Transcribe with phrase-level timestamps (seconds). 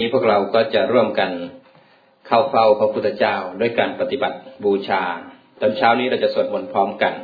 [0.02, 1.30] ี้พวกเราก็จะร่วมกัน
[2.26, 5.02] เข้าเฝ้าพระพุทธเจ้าด้วยการปฏิบัติบูชา
[5.60, 7.14] ตอนเช้านี้เราจะสวดมนต์พร้อมกัน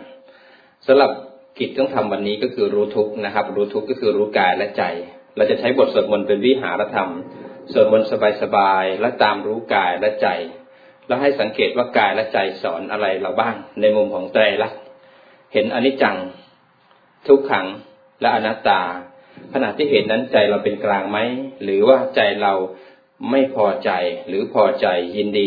[0.87, 1.11] สำหรับ
[1.59, 4.85] กิจต้องทำวันนี้ก็คือรู้ทุกนะครับ รู้ทุกก็คือรู้กายและใจ
[5.37, 7.11] เราจะใช้บทสวดมนต์เป็นวิหารธรรม
[7.73, 8.09] สวดมนต์
[8.43, 10.29] สบายๆและตามรู้กายและใจ
[11.07, 14.81] แล้วให้สังเกตว่ากายและใจสอนอะไรเราบ้างในมุมของไตรลักษณ์
[15.53, 16.17] เห็นอนิจจัง
[17.29, 17.67] ทุกขัง
[18.21, 18.81] และอนัตตา
[19.55, 21.19] ขณะที่เห็นนั้นใจเราเป็นกลางไหม
[21.63, 22.55] หรือว่าใจเรา
[23.31, 23.91] ไม่พอใจ
[24.29, 24.87] หรือพอใจ
[25.17, 25.45] ยินดี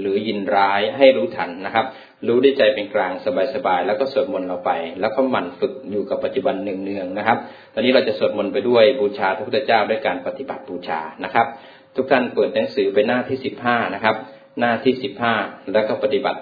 [0.00, 1.86] หรือยินร้ายให้รู้ทันนะครับ
[2.26, 3.12] รู้ด้วยใจเป็นกลาง
[3.54, 7.38] สบายๆแล้วก็สวดมนต์เราไป แล้วก็หมั่นฝึกอยู่กับปัจจุบันเนืองๆนะครับ
[7.74, 11.46] ตอนนี้เราจะสวดมนต์ไปด้วยบูชาพระพุทธเจ้าด้วยการปฏิบัติบูชานะครับ
[11.96, 14.16] ทุกท่านเปิดหนังสือไปหน้าที่สิบห้านะครับ
[14.60, 15.34] หน้าที่สิบห้า
[15.72, 16.40] แล้วก็ปฏิบัติ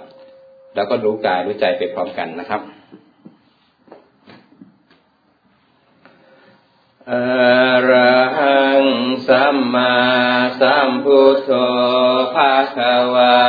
[0.76, 2.60] แล้วก็รู้กายรู้ใจไปพร้อมกันนะครับ
[7.12, 7.16] อ
[7.90, 7.92] ร
[8.38, 8.84] หัง
[9.28, 9.96] สัมมา
[10.60, 11.50] สัมพุทโธ
[12.34, 12.78] ภาค
[13.14, 13.40] วา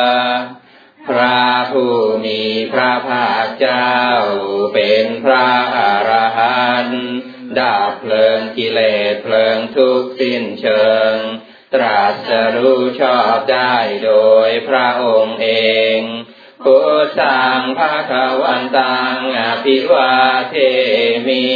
[1.08, 2.42] พระผู้มี
[2.74, 3.96] พระภาคเจ้า
[4.74, 7.06] เป็นพระอรหันต์
[7.60, 8.80] ดับเพลิงกิเล
[9.12, 11.14] สเพลิงทุกสิ้นเชิง
[11.74, 14.14] ตรัสรู้ชอบได้โด
[14.48, 15.50] ยพระองค์เอ
[15.98, 16.00] ง
[16.64, 20.14] พุทธังภาควันตังอภิวา
[20.50, 20.56] เท
[21.30, 21.48] มิ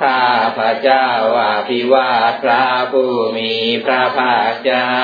[0.00, 0.24] ข้า
[0.58, 3.52] พระเจ้าอาภิวาทพระผู้มี
[3.84, 4.94] พระภาคเจ้า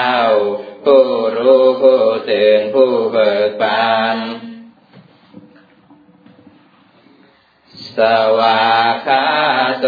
[0.85, 1.07] ผู้
[1.39, 4.19] รู้ผู้ตื่นผู้เบิกบาน
[7.99, 8.01] ส
[8.39, 8.65] วา
[9.07, 9.27] คา
[9.81, 9.87] โต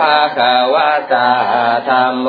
[0.00, 0.40] ภาค
[0.74, 0.76] ว
[1.12, 1.32] ตา
[1.88, 2.28] ธรรมโม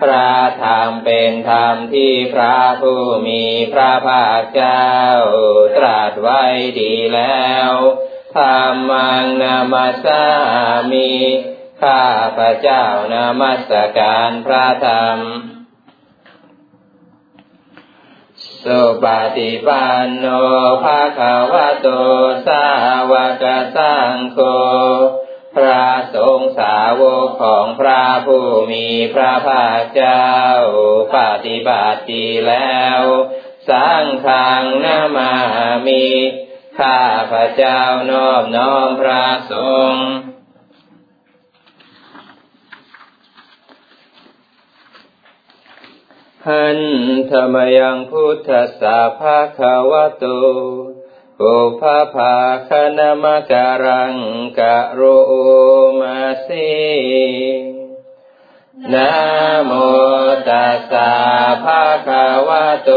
[0.00, 0.32] พระ
[0.64, 4.88] ธรรมเป็นธรรมที่พระผู้มีพระภาคเจ้า
[5.76, 6.42] ตรัสไว้
[6.80, 7.72] ดีแล้ว
[8.38, 10.22] ธรรมังนามาสา
[10.90, 11.10] มี
[11.82, 12.04] ข้า
[12.36, 15.18] พระเจ้านามัสการพระธรรม
[18.64, 19.04] สุป
[19.36, 20.26] ฏิปันโน
[20.82, 21.88] ภาคาวะโต
[22.46, 22.66] สา
[23.10, 23.44] วก
[23.76, 24.38] สังโฆ
[25.56, 30.28] พระสงฆ์สาวกของพระผู้มีพระภาคเจ้า
[31.16, 33.00] ปฏิบัติแล้ว
[33.68, 35.32] สังฆังนามา
[35.86, 36.04] มี
[36.78, 37.02] ข้า
[37.32, 37.80] พระเจ้า
[38.10, 39.52] นอบน้อมพระส
[39.92, 40.06] งฆ์
[46.46, 46.80] หัน
[47.30, 48.50] ธรรมยังพุทธ
[48.80, 50.24] สาภาคาวโต
[51.38, 51.44] โอ
[51.80, 52.34] ภาภา
[52.68, 54.14] คณมการัง
[54.58, 55.00] กะโร
[56.00, 56.70] มาสี
[58.92, 59.12] นะ
[59.64, 59.70] โม
[60.48, 61.12] ตัสสะ
[61.64, 62.90] ภาคาวะโต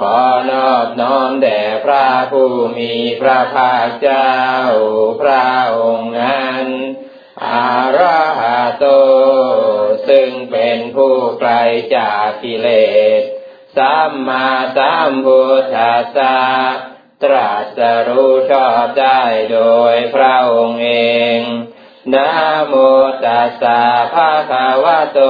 [0.00, 0.20] ขอ
[0.50, 4.34] นอบน้อมแด่พระผู้มีพระภาคเจ้า
[5.20, 5.48] พระ
[5.78, 6.66] องค์นั้น
[7.44, 8.86] อาราหะโต
[10.08, 11.52] ซึ่งเป็นผู้ไกล
[11.96, 12.68] จากกิเล
[13.20, 13.22] ส
[13.76, 16.38] สัมมาสัมพุทธัสสะ
[17.22, 19.20] ตรัสรู้ชอบได้
[19.52, 19.60] โด
[19.92, 20.92] ยพระองค์เอ
[21.38, 21.40] ง
[22.14, 22.30] นะ
[22.68, 22.74] โม
[23.24, 23.80] ตัสสะ
[24.14, 25.20] ภะคะวะโต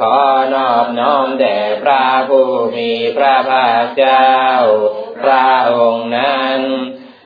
[0.00, 0.18] ขอ
[0.54, 4.32] นอบน้อมแด่พระผู้มีพระภาคเจ้า
[5.22, 6.60] พระองค์นั้น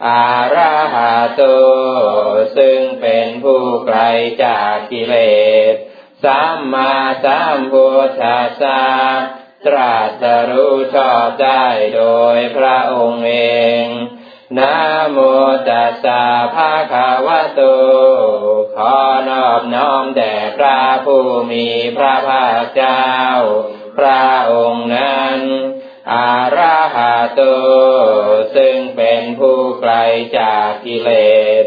[0.07, 1.43] อาราหะโต
[2.57, 3.99] ซึ่งเป็นผู้ไกล
[4.45, 5.17] จากกิเล
[5.73, 5.75] ส
[6.25, 6.95] สัมมา
[7.25, 8.83] สัมพุทธัสสะ
[9.67, 11.65] ตรัสรู้ชอบได้
[11.97, 12.03] โด
[12.37, 13.35] ยพระองค์เอ
[13.85, 13.87] ง
[14.57, 14.75] นะ
[15.11, 15.19] โม
[15.69, 16.23] ตัสสะ
[16.55, 17.61] ภะคะวะโต
[18.77, 18.97] ขอ
[19.29, 21.67] นอบน้อมแด่พระผู้มี
[21.97, 23.07] พระภาคเจ้า
[23.99, 25.39] พระองค์นั้น
[26.13, 27.43] อาราหะโต
[28.57, 29.95] ซึ่งเป็นผู้ไกล
[30.39, 31.11] จากกิเล
[31.63, 31.65] ส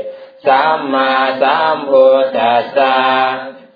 [0.48, 3.00] สัมมาสัมพุทธัสสะ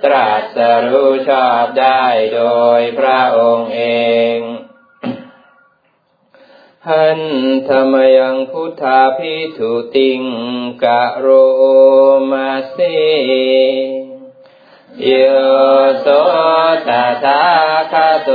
[0.04, 2.06] ตรัสรู้ชอบได้
[2.36, 2.44] โด
[2.80, 3.84] ยพระองค์เอ
[4.36, 4.38] ง
[6.92, 7.22] หัน
[7.68, 10.22] ธรรมยังพุทธาพิทุติง
[10.84, 11.28] กะโร
[12.32, 12.96] มาสี
[15.02, 15.12] โย
[16.00, 16.08] โส
[16.88, 16.90] ต
[17.24, 17.44] ถา
[17.92, 17.94] ค
[18.24, 18.32] โต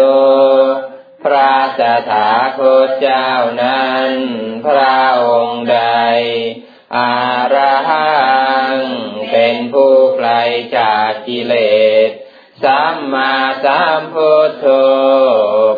[1.23, 3.29] พระตถาคตเจ้า
[3.63, 4.11] นั้น
[4.67, 5.79] พระองค์ใด
[6.97, 7.13] อา
[7.55, 8.11] ระหั
[8.73, 8.77] ง
[9.33, 10.31] เป็นผู้ไกล
[10.77, 11.55] จากกิเล
[12.09, 12.11] ส
[12.65, 13.35] สัมมา
[13.65, 14.67] สัมพุทโธ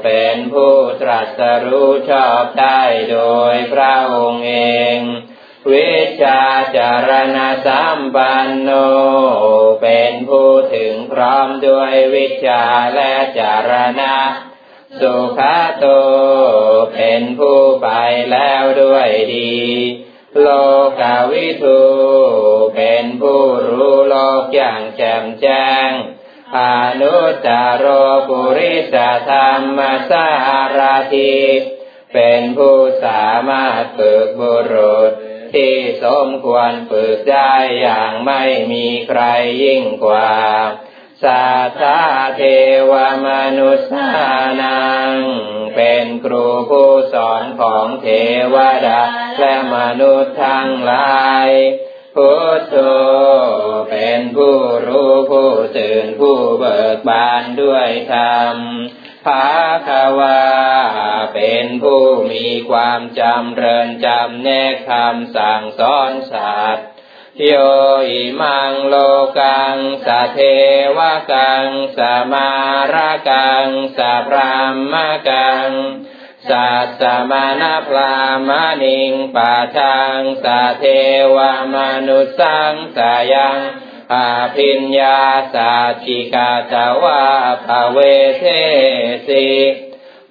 [0.04, 2.82] เป็นผู้ตรัสรู้ชอบได้
[3.12, 3.18] โด
[3.52, 4.56] ยพระองค์เอ
[4.96, 4.98] ง
[5.72, 5.92] วิ
[6.22, 6.42] ชา
[6.76, 8.70] จารณะสัมปันโน
[9.82, 12.62] เป็นผู้ถึงพร้อมด้วยวิชา
[12.94, 14.16] และจารณะ
[15.00, 15.40] สุข
[15.78, 15.86] โต
[16.94, 17.88] เป็นผู้ไป
[18.32, 19.56] แล้วด้วยดี
[20.40, 20.46] โล
[21.00, 21.80] กาวิทู
[22.76, 25.90] เป็นผู้รู้โลกอย่างแจ่มแจ้ง
[26.52, 27.16] พานุ
[27.46, 27.86] จโร
[28.28, 28.96] ปุริส
[29.28, 29.78] ธรรม
[30.10, 30.28] สา
[30.76, 30.80] ร
[31.14, 31.36] ที
[32.12, 35.10] เป็นผู้สามารถฝึกบุรุษ
[35.54, 39.22] ที่สมควรฝึกได้อย่างไม่มีใคร
[39.62, 40.32] ยิ่งกว่า
[41.22, 42.00] สัทธา
[42.36, 42.42] เท
[42.90, 42.92] ว
[43.26, 43.28] ม
[43.58, 44.10] นุษา
[44.62, 45.12] นัง
[45.76, 48.08] เป็นครูผู้สอนของเท
[48.54, 48.56] ว
[48.86, 49.00] ดา
[49.40, 51.48] และมนุษย์ทั้งหลาย
[52.16, 52.76] พุทโธ
[53.90, 58.56] เป็นผู้รู้ผู้ตื่นผู้เบิกบานด้วยธรรม
[59.26, 59.48] ภา
[59.88, 60.42] ควา
[61.34, 66.86] เป็นผู้มีความจำเริญจำแนกคำสั่งสอนสัตว์
[67.44, 67.52] โย
[68.08, 68.94] อิมังโล
[69.38, 69.76] กัง
[70.06, 70.40] สะเท
[70.96, 70.98] ว
[71.32, 71.98] กังส
[72.32, 72.50] มา
[72.94, 74.56] ระกังสะพรา
[74.92, 74.94] ม
[75.28, 75.70] กัง
[76.50, 78.14] สัตสมานาพรา
[78.48, 78.50] ม
[78.82, 80.46] ณิงปะทังส
[80.78, 80.84] เท
[81.34, 81.38] ว
[81.74, 83.58] มนุสังสายัง
[84.12, 85.20] อาพิญญา
[85.54, 85.74] สา
[86.04, 87.24] ชิกาจาวา
[87.66, 87.98] ภเว
[88.38, 88.44] เท
[89.28, 89.48] สิ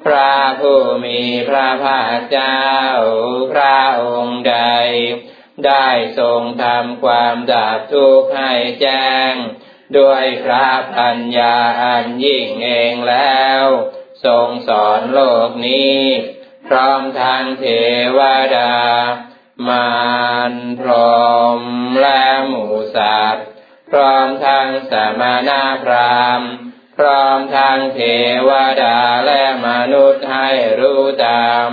[0.03, 1.19] พระผู้มี
[1.49, 2.61] พระภาคเจ้า
[3.51, 4.57] พระองค์ใด
[5.65, 5.87] ได้
[6.19, 9.33] ทรงทำความดับทุกข์ให้แจ้ง
[9.97, 10.67] ด้วยพระ
[10.97, 13.65] ปัญญาอันยิ่งเองแล้ว
[14.25, 15.99] ทรงสอนโลกนี้
[16.67, 17.65] พร้อมทางเท
[18.17, 18.19] ว
[18.57, 18.73] ดา
[19.67, 19.91] มา
[20.51, 20.91] รพร
[21.47, 21.61] หม
[22.01, 22.65] และหมู
[22.95, 23.45] สัตว์
[23.89, 25.51] พร้อมทางสมณ
[25.83, 26.51] พราหมณ์
[26.97, 27.99] พร้อมทางเท
[28.47, 28.49] ว
[28.83, 31.69] ดาและมนุษย์ให้รู้ตาม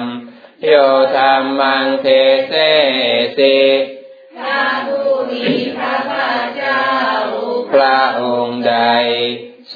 [0.64, 0.72] โย
[1.16, 2.06] ธรรมังเท
[2.48, 2.54] เส
[3.38, 3.60] สิ
[4.38, 5.46] พระผู้มี
[5.78, 6.86] พระภาคเจ้า
[7.72, 8.76] พระองค์ใด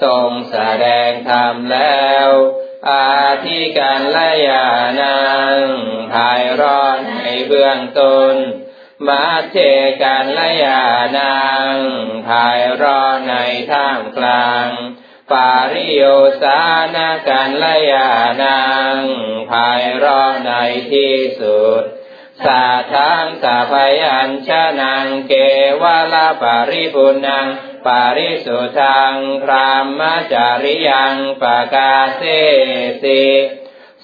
[0.03, 2.29] ทรงแสดงธรรมแล้ว
[2.91, 4.67] อาทิกันละยา
[5.01, 5.19] นั
[5.57, 5.61] ง
[6.13, 8.35] ภายร้อนในเบื้องต้น
[9.09, 9.59] มาเจ
[10.03, 10.83] กันละยา
[11.19, 11.41] นั
[11.73, 11.75] ง
[12.29, 13.35] ภายร้อนใน
[13.71, 14.67] ท่ามกลาง
[15.33, 16.03] ปาริโย
[16.43, 16.61] สา
[16.95, 18.11] นากันละยา
[18.43, 18.63] นั
[18.95, 18.97] ง
[19.51, 20.53] ภายร้อนใน
[20.93, 21.83] ที่สุด
[22.45, 24.51] สาทังสาพยัญช
[24.81, 25.33] นังเก
[25.83, 27.47] วลาปาริปุนัง
[27.87, 30.01] ปาริสุทังพราม
[30.33, 31.45] จาริยังป
[31.75, 32.23] กาเส
[33.03, 33.25] สิ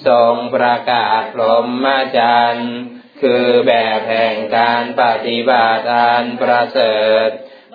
[0.06, 1.86] ทรงประกาศพรหม
[2.16, 2.72] จรรย์
[3.20, 7.28] คือแบบแห่งการปฏิบัติอันประเสริฐ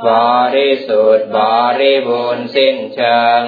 [0.07, 0.09] บ
[0.55, 1.39] ริสุทธิ์บ
[1.81, 3.43] ริบูรณ์สิ้นเชิง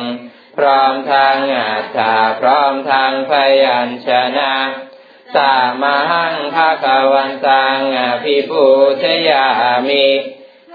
[0.58, 3.32] พร้อมทางอัตถาพร้อมทางพ
[3.64, 4.54] ยัญชนะ
[5.36, 5.98] สามั
[6.32, 8.66] งภาควันตังอภิปู
[9.04, 9.46] ชยา
[9.90, 10.08] มิ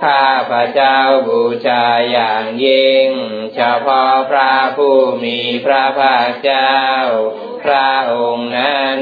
[0.05, 0.99] ข้าพระเจ้า
[1.29, 3.09] บูชาอย่างยิ่ง
[3.55, 6.77] เฉพาะพระผู้มีพระภาคเจ้า
[7.65, 8.99] พระองค์นั้น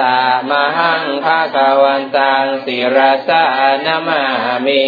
[0.00, 2.98] ตามหังภาควันตังศิร
[3.28, 3.44] สา
[3.86, 4.24] นมา
[4.66, 4.86] มิ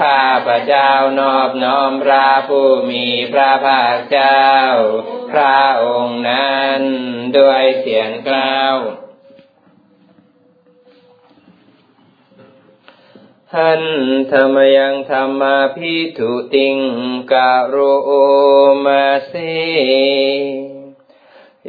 [0.00, 4.46] ข้าพระเจ้านอบน้อมพระผู้มีพระภาคเจ้า
[5.32, 6.80] พระองค์นั้น
[7.38, 8.76] ด้วยเสียงกล่าว
[13.56, 13.84] หัน
[14.32, 16.78] ธรรมยังธรรมาพิทุติง
[17.32, 17.76] กะโร
[18.84, 19.54] มาสี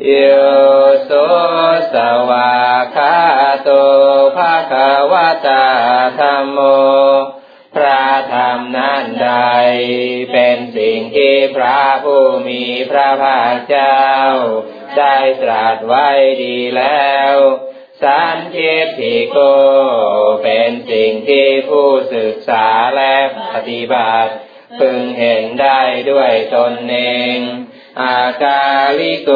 [0.06, 0.14] โย
[1.04, 1.12] โส
[1.94, 1.96] ส
[2.30, 2.54] วา
[2.96, 3.16] คา
[3.64, 3.70] โต
[4.36, 4.74] ภาค
[5.12, 5.14] ว
[5.48, 5.66] ตา
[6.20, 6.60] ธรรมโม
[7.76, 9.30] พระธรรมนั้นใด
[10.32, 14.02] เป็นสิ่งที่พระผู้มีพระภาคเจ้า
[14.98, 16.08] ได้ตรัสไว้
[16.44, 17.36] ดีแล้ว
[18.04, 19.38] สันทิฏิโก
[20.44, 23.16] เป็นสิ่งที่ผู้ศึกษาและ
[23.54, 24.34] ปฏิบัติ
[24.80, 25.82] พึงเห็นได้
[26.12, 26.98] ด้วยตนเอ
[27.36, 27.38] ง
[28.02, 28.66] อากา
[29.00, 29.32] ลิโก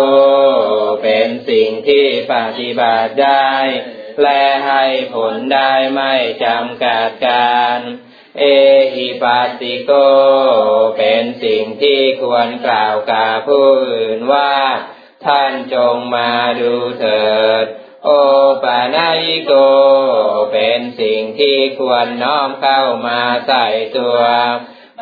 [1.03, 3.53] เป็นสิ่งที่ปฏิบัติได้
[4.21, 7.79] และให้ผลได้ไม่จำกัดการ
[8.39, 8.43] เอ
[8.95, 9.91] หิปัสสิโก
[10.97, 14.55] เป็นสิ่งที่ควรกล่าวกับผู้อื่นว่า
[15.25, 17.25] ท่านจงมาดูเถิ
[17.63, 17.65] ด
[18.07, 18.11] โอ
[18.63, 19.53] ปานายิโก
[20.51, 24.19] เป็นสิ่งที่ควรน้อมเข้ามาใส่ตัว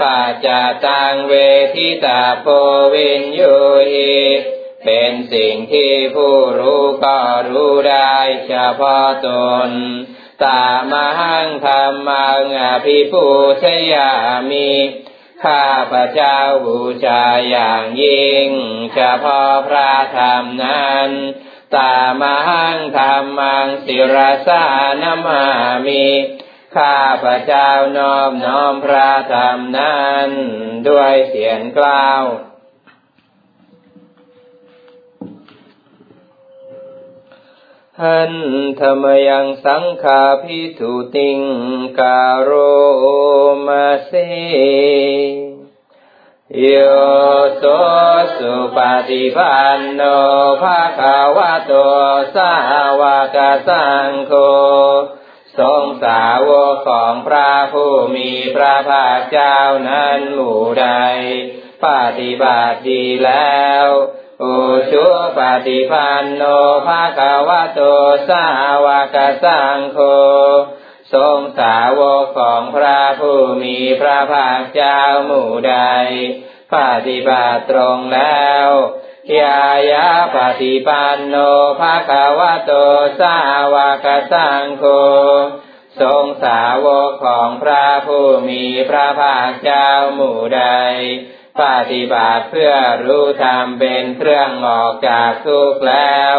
[0.01, 0.47] ปัจจ
[0.85, 1.33] ตังเว
[1.75, 2.45] ทิตาโพ
[2.93, 3.55] วินยู
[3.91, 4.17] หิ
[4.85, 7.19] เป็นสิ่งที่ผู้รู้ก็
[7.49, 8.15] รู้ได้
[8.47, 9.29] เฉพาะต
[9.67, 9.69] น
[10.45, 13.27] ตามหังธรรมังอภิปู
[13.63, 14.11] ชยา
[14.51, 14.71] มิ
[15.43, 18.49] ข้าพระเจ้าบูชาอย่างยิ่ง
[18.93, 21.09] เฉพาะพระธรรมนั้น
[21.75, 24.65] ตามหังธรรมังศิรสา
[25.01, 25.43] นมา
[25.85, 26.07] มิ
[26.75, 30.29] ข้าพระเจ้านอบน้อมพระธรรมนั้น
[30.89, 32.23] ด้วยเสียงกล่าว
[38.01, 38.33] หัน
[38.79, 41.41] ธรรมยังสังขาพิทุติง
[41.99, 42.51] การโร
[43.67, 44.13] มาเส
[46.61, 46.67] โย
[47.57, 47.63] โส
[48.37, 48.79] สุป
[49.09, 50.01] ฏิปันโน
[50.61, 51.73] ภะคะวะโต
[52.35, 52.53] สา
[52.99, 53.03] ว
[53.35, 54.33] กสังโฆ
[55.59, 60.87] ทรงสาวกของพระผู้มีพระภาคเจ้านั้นหมู่ใด
[61.85, 61.87] ป
[62.19, 63.85] ฏิบัติดีแล้ว
[64.43, 64.55] อุ
[64.91, 65.05] ชุ
[65.37, 66.43] ปฏิปันโน
[66.87, 67.81] ภะคะวะโต
[68.29, 68.45] สา
[68.85, 69.99] วกสังโฆ
[71.13, 75.77] ทรงสาวกของพระผู้มีพระภาคเจ้าหมู่ใด
[76.75, 76.77] ป
[77.07, 78.67] ฏิบัติตรงแล้ว
[79.39, 81.35] ยายาปฏิปันโน
[81.79, 82.71] ภะคะวะโต
[83.19, 83.37] สา
[83.73, 84.85] วกสังโฆ
[86.01, 90.63] ทรงสาวกของพระผู้มีพระภาคเจ้าหมู่ใด
[91.61, 92.73] ปฏิบัติเพื่อ
[93.05, 96.37] รู้ธรรมเป็นเครื่องออกจากทุกข์แล้ว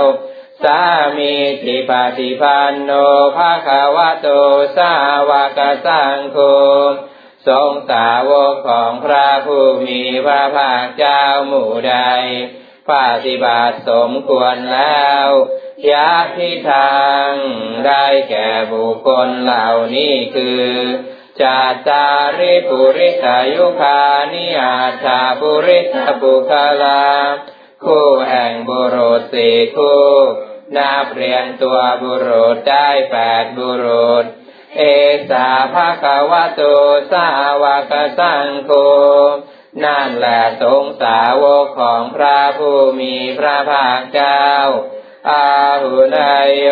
[0.65, 0.83] สา
[1.19, 2.91] มีติปฏิปันโน
[3.37, 4.29] ภะคะวะโต
[4.77, 4.93] สา
[5.29, 6.39] วกสังโฆ
[7.49, 11.97] ทรงสาวกของพระผู้มีพระภาคเจ้าหมู่ใด
[12.91, 12.93] ป
[13.25, 15.27] ฏิบัติสมควรแล้ว
[15.91, 17.31] ยาทิทาง
[17.87, 20.69] ได้แก่บุคคลเหล่านี้คือ
[21.43, 22.07] จาจา
[22.39, 24.03] ริปุริสายุคา
[24.33, 26.53] นิอาชาปุริสบุค
[26.83, 27.05] ลา
[27.85, 30.05] คู่แห่งบุรุษสี่คู่
[30.77, 34.25] นับเรียนตัวบุรุษได้แปดบุรุษ
[34.79, 34.83] เอ
[35.31, 36.61] สาภาควะโต
[37.13, 37.29] สา
[37.63, 38.71] วกสังโฆ
[39.85, 44.45] นั่นแหละสงสาวกของพระผู้มีพระภาคเจ้า
[45.31, 45.49] อา
[45.83, 46.69] หุนายโย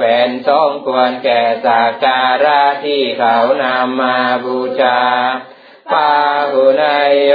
[0.00, 5.00] เป็นสมควรแก่สักการะที่เขานำมาบูชา
[5.92, 6.14] ปา
[6.52, 7.32] หุนายโย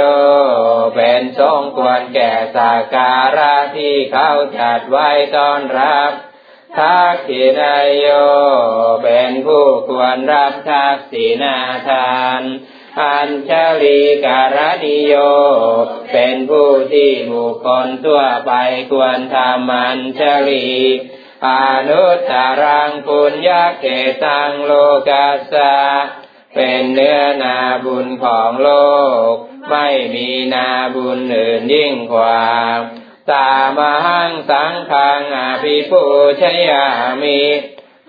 [0.96, 6.10] เป็นสมควรแก่สักการะที่เขาจัดไว้ต้อนรับ
[6.78, 8.06] ทักษินายโย
[9.04, 11.58] เป็นผู้ควรรับทักษินา
[11.88, 12.42] ทาน
[13.02, 15.14] อัญชลีการดิโย
[16.12, 18.52] เป็นผู้ที่บุคคลทั่วไป
[18.92, 20.68] ควรทำอัญชลี
[21.46, 21.48] อ
[21.88, 22.32] นุตต
[22.62, 23.86] รังปุญญาเก
[24.24, 24.72] ตังโล
[25.08, 25.76] กัสสะ
[26.56, 28.70] เป็นเนื้อนาบุญของโล
[29.30, 29.32] ก
[29.70, 32.44] ไม่มีนาบุญอื่นยิ่งกว่า
[33.32, 36.04] ตามหังสังขังอภิปู
[36.40, 36.86] ชยา
[37.22, 37.42] มิ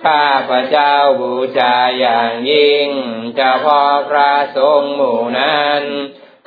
[0.03, 2.87] ข้าพระเจ้าบูชาอย่างยิ่ง
[3.35, 5.83] เฉพาะพระสงฆ์หมู่นั้น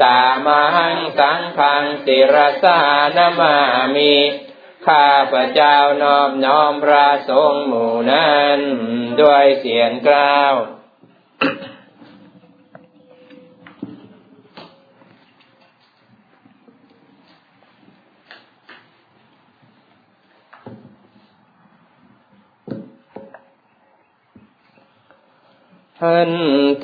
[0.05, 2.81] ตามหังสังขังสิรสา
[3.17, 3.57] นมา
[3.97, 4.17] มิ
[4.87, 8.59] ข้าพระเจ้านอบน้อมพระสงฆ์หมู่นั้น
[9.21, 10.55] ด้วยเสียงกล่าว
[26.05, 26.33] หัน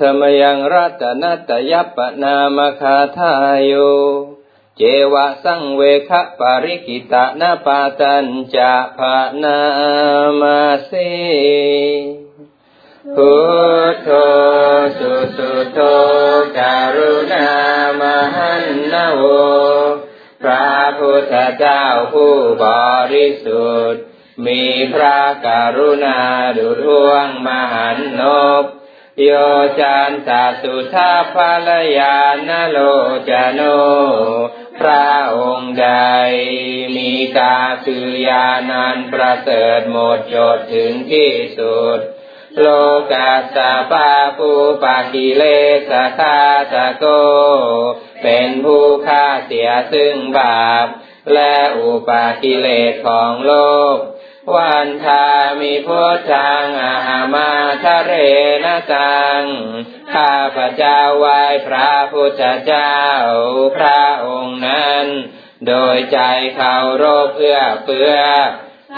[0.00, 3.72] ธรรมยังรัตนัตยัปนามคาทายโย
[4.76, 4.82] เจ
[5.12, 9.58] วะสังเวคะปาริกิตะนาปาตัญจะภานา
[10.40, 10.90] มาเส
[13.14, 13.34] พุ
[13.92, 14.08] ทโธ
[14.98, 15.78] สุสุโธ
[16.58, 17.48] การุณา
[18.00, 18.02] ม
[18.34, 19.22] หันนโว
[20.42, 22.66] พระพุทธเจ้าผู้บ
[23.12, 24.02] ริสุทธิ์
[24.46, 24.62] มี
[24.94, 26.18] พระกรุณา
[26.56, 28.22] ดุจวงมหันน
[28.62, 28.66] บ
[29.24, 29.30] โย
[29.80, 30.30] จันต
[30.62, 31.36] สุทาภ
[31.68, 32.18] รยา
[32.48, 32.78] นโล
[33.28, 33.60] จโน
[34.80, 35.88] พระองค์ใด
[36.96, 41.98] มีตาคือยานันประเสริฐหมดจดถึงที่สุด
[42.60, 42.66] โล
[43.12, 44.50] กัสสะปาภู
[44.82, 45.44] ปากิเล
[45.90, 46.40] สคา
[46.72, 47.04] ตะโก
[48.22, 50.86] เป็นผู้ฆ่าเสียซึ่งบาป
[51.34, 53.54] และอุปากิเลสของโล
[53.94, 53.96] ก
[54.54, 55.26] วันทา
[55.60, 57.52] มิพุทธังอามา
[57.84, 58.12] ทะเร
[58.64, 59.42] นตัง
[60.14, 62.96] ข้าพระเจ้าไหว้พระพุทธเจ้า
[63.76, 65.06] พระองค์นั้น
[65.66, 66.20] โดยใจ
[66.56, 68.14] เขารบเพื่อเพื่อ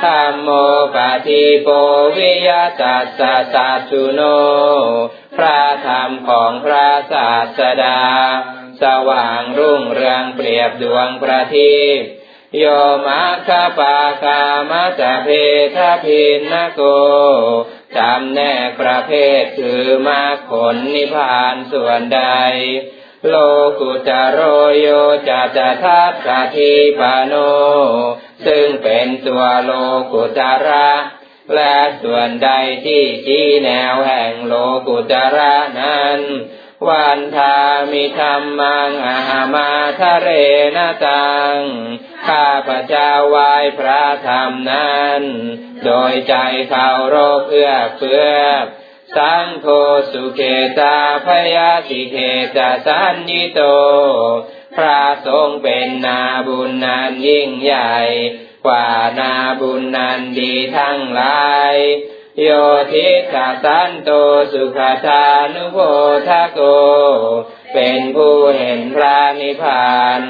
[0.02, 0.48] ธรรมโม
[0.94, 0.96] ป
[1.28, 1.68] ฏิโป
[2.16, 2.50] วิย
[2.80, 4.20] ตัสสะสัตุโน
[5.36, 8.00] พระธรรมของพระศาสดา
[8.82, 12.02] สว่างรุ่งเรืองเปรียบดวงประทีป
[12.56, 12.64] โย
[13.06, 14.40] มาคาปาคา
[14.70, 15.28] มาจเพ
[15.76, 16.80] ทพินนโก
[17.96, 22.22] จำแนกประเภทคือมาผลนิพพานส่วนใด
[23.28, 23.34] โล
[23.80, 24.40] กุจโร
[24.78, 24.86] โย
[25.28, 27.34] จะจะทัตกาทีปโน
[28.46, 29.70] ซึ่งเป็นตัวโล
[30.12, 30.90] กุจระ
[31.54, 32.50] และส่วนใด
[32.86, 34.54] ที่ชี้แนวแห่งโล
[34.88, 36.20] กุจระนั้น
[36.86, 37.56] วันทา
[37.92, 39.70] มิธรรมังอาหามา
[40.00, 40.28] ทะเร
[40.76, 41.56] นตัง
[42.28, 45.22] ข้าพระเจ้าไหว้พระธรรมนั้น
[45.84, 46.34] โดยใจ
[46.70, 48.30] เขารบเอื้อเฟื้อ
[49.16, 49.66] สังโฆ
[50.12, 50.40] สุเข
[50.78, 52.16] ตาพยาสิเข
[52.56, 53.60] ตสันนิโต
[54.76, 57.96] พพระสงฆ์เป็นนาบุญนันยิ่งใหญ่
[58.66, 58.88] กว่า
[59.20, 61.74] นาบุญนันดีทั้งหลาย
[62.42, 62.48] โย
[62.92, 64.10] ทิกาสันโต
[64.52, 65.78] สุขชานุโพ
[66.28, 66.60] ธโก
[67.74, 70.20] เป็นผู้เห็นพระนิพพาน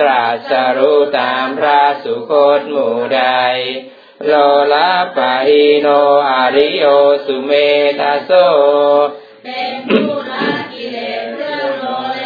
[0.00, 3.22] ตรัสรู้ตามพระสุคตหมู่ใด
[4.26, 4.32] โล
[4.72, 5.88] ลาปะหิโน
[6.30, 6.84] อาริโย
[7.26, 7.52] สุเม
[8.00, 8.30] ตาโซ
[9.44, 12.22] เป็นผู้ละกิเลสเรื่องโลเล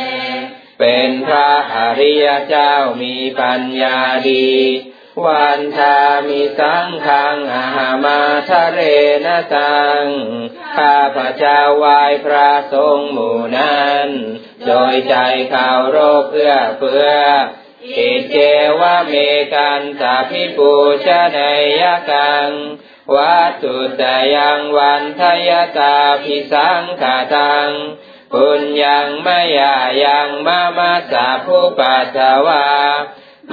[0.80, 4.50] เป็นพระอริยเจ้ามีปัญญาดี
[5.24, 5.98] วันทา
[6.28, 8.80] มิสังขังอาหามาทะเร
[9.26, 10.04] นะตัง
[10.76, 14.08] ข้าพระเจ้าไหว้พระสงหมู่นั้น
[14.66, 15.14] โดยใจ
[15.54, 17.10] ข่าวโรคเพื่อเพื่อ
[17.96, 18.36] อิเจ
[18.80, 19.14] วะเม
[19.54, 20.72] กันสาพิปู
[21.06, 21.38] ชน
[21.80, 22.50] ยกัง
[23.14, 24.02] วัตุต
[24.34, 27.70] ยังวันทยตาพิสังขาตัง
[28.32, 32.66] ปุญญังมายายังมามาสาผู้ปัสสาวา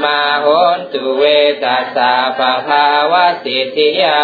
[0.03, 1.23] มาโหนตุเว
[1.63, 4.23] ตัสสาปะภาวะสิทธิยา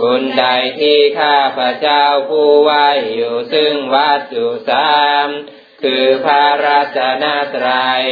[0.00, 0.44] บุญใด
[0.80, 2.70] ที่ข้าพระเจ้าผู้ไหว
[3.14, 5.26] อยู่ซึ่งวัตถุสาม
[5.82, 8.04] คือพระราชนาตรัย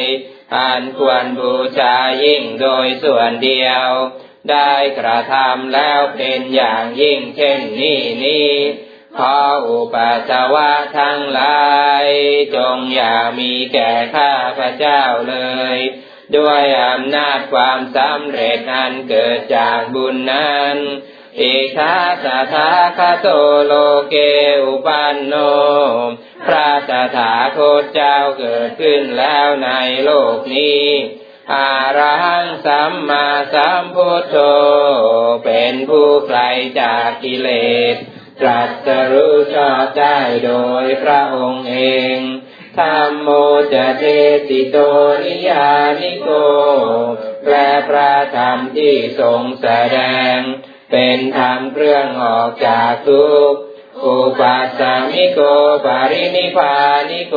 [0.57, 3.89] อันควรบูชายิ่งโดยส่วนเดียว
[4.51, 8.53] ได้กระทำแล้วเป็นอย่างยิ่งเช่นนี้นี้
[9.19, 9.37] ขอ
[9.69, 11.67] อุปัสสวะทั้งหลา
[12.05, 12.07] ย
[12.55, 15.37] จงอย่ามีแก่ข้าพระเจ้าเล
[15.77, 15.79] ย
[16.37, 20.77] ด้วยอำนาจความสำเร็จอันเกิดจากบุญนั้น
[21.41, 23.29] อิทาสทาคาโต
[23.65, 23.73] โล
[24.09, 24.17] เก
[24.65, 25.35] อุปันโน
[26.47, 29.71] พระตถาคตเจ้าเกิดขึ้นแล้วใน
[30.05, 30.87] โลกนี้
[31.55, 34.37] อาระหังสัมมาสัมพุทโธ
[35.45, 36.41] เป็นผู้ไกล
[36.81, 37.51] จากกิเล
[37.95, 37.97] ส
[38.41, 41.77] ตรัสรู้ชอบได้โดยพระองค์เอ
[42.15, 42.19] ง
[42.79, 43.29] ธรรมโม
[43.73, 44.05] จะเท
[44.49, 44.77] ติโต
[45.25, 46.29] นิยานิโก
[47.45, 47.55] แปล
[47.89, 49.99] พระธรรมที่ทรงแสด
[50.37, 50.39] ง
[50.91, 53.61] เป็นธรรมเครื่องออกจากทุกข์
[54.05, 55.41] อุปัสสามิโก
[55.87, 56.77] ปารินิพา
[57.11, 57.37] นิโก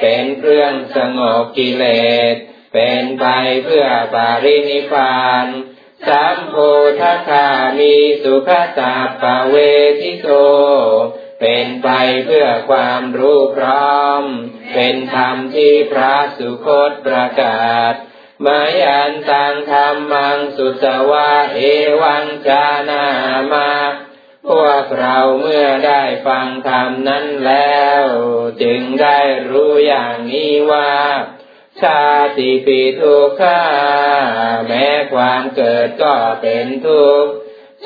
[0.00, 1.84] เป็นเครื่องสงบกิเล
[2.32, 2.34] ส
[2.74, 3.26] เป็นไป
[3.64, 5.44] เพื่อปารินิพาน
[6.08, 6.54] สัมโพ
[7.00, 7.48] ธคา
[7.78, 9.56] มีสุขตาปเว
[10.00, 10.28] ทิโก
[11.40, 11.88] เป็นไป
[12.26, 14.22] เพื่อความรู้พร้อม
[14.74, 17.92] เป็นธรรมที่พระสุคตประกาศ
[18.44, 21.58] มายันตังธรรมังสุตวะเอ
[22.02, 23.04] วังจานา
[23.52, 23.70] มา
[24.48, 28.04] พวกเราเมื่อได้ฟังธรรมนั้นแล้ว
[28.62, 29.20] จึงได้
[29.50, 30.92] รู้อย่างนี้ว่า
[31.80, 32.02] ชา
[32.38, 33.60] ติปีทุกขา
[34.66, 37.32] แม้ความเกิดก็เป็นทุกข์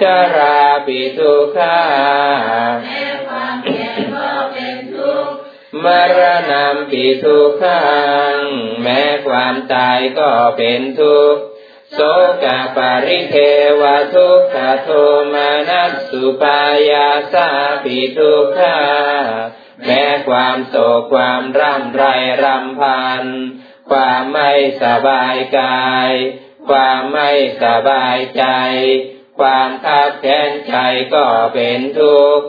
[0.01, 0.03] ช
[0.37, 1.79] ราปีทุกขา
[5.85, 5.87] ม
[6.19, 7.81] รณะปีทุกขั
[8.35, 8.39] ง
[8.83, 11.43] แม้ความตายก็เป็นทุกข์
[11.95, 12.01] โส
[12.43, 13.37] กปาริเท
[13.81, 13.83] ว
[14.15, 14.89] ทุกขโท
[15.35, 17.49] มานัสสุปายาสา
[17.85, 18.81] ปีทุกขา
[19.85, 22.05] แม้ความโศกความร่ำไร
[22.43, 23.25] รำพัน
[23.91, 26.11] ความไม่สบายกาย
[26.69, 27.31] ความไม่
[27.63, 28.45] สบายใจ
[29.39, 30.77] ความทับแค้นใจ
[31.15, 32.47] ก็เป็นทุกข์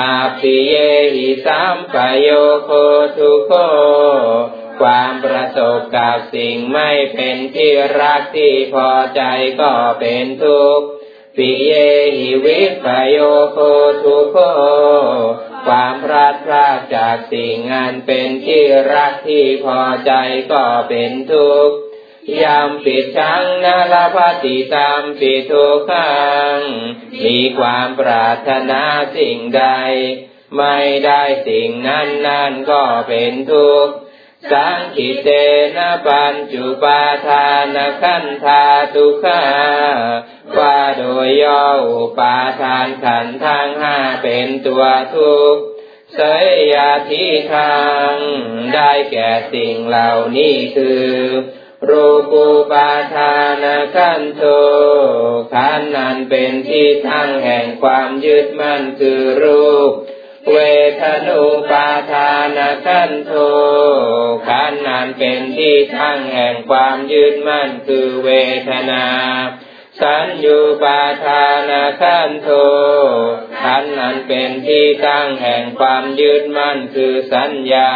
[0.00, 0.74] อาปิเย
[1.14, 2.28] หิสัมปโย
[2.64, 2.70] โค
[3.16, 3.52] ทุโค
[4.80, 9.22] ความประสบกับสิ่งไม่เป็นที่รักที่พอใจ
[9.60, 10.86] ก็เป็นทุกข์
[11.36, 11.72] ปิเย
[12.16, 13.18] หิวิปโย
[13.52, 13.58] โค
[14.02, 14.36] ทุโค
[15.66, 18.62] ความพลาดพลาดจากสิ่งอันเป็นที่
[18.94, 20.12] รักที่พอใจ
[20.52, 21.76] ก็เป็นทุกข์
[22.42, 26.14] ยามปิดชังนาลาติตามปิดทุกขั
[26.56, 26.58] ง
[27.24, 28.82] มีความปรารถนา
[29.16, 29.64] สิ่งใด
[30.56, 33.94] ไม่ได้สิ่งนั้นนั่นก็เป็นทุกข์
[34.52, 35.28] สังคิเต
[35.76, 39.44] นะปัญจุปาทานขันธาทุกขา
[40.58, 44.84] ว่าโดยย่ออุปาทานขันทั้งห้าเป็นตัว
[45.14, 45.62] ทุกข์
[46.14, 47.76] เสยยาทิทา
[48.10, 48.12] ง
[48.74, 51.08] ได้แก่สิ่งเหล่านี้คือ
[51.88, 54.42] รูปูปาทานขันโท
[55.54, 59.92] ขันนั้นเป็นที่ตั้งแห่งความยึดมั่นคือรูป
[60.52, 60.58] เว
[61.00, 63.32] ทนุปาทานขันโท
[64.48, 68.30] ขันนั้นเป็นที่ตั้งแห่งความยึดมั่นคือเว
[68.68, 69.06] ทนา
[70.00, 72.48] สัญญูปาทานขันโท
[73.62, 77.92] ขันนั้นเป็นที่ตั้งแห่งความยึดมั่นคือสัญญา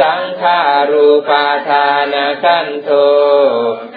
[0.00, 2.90] สังขารูปาทานขันโท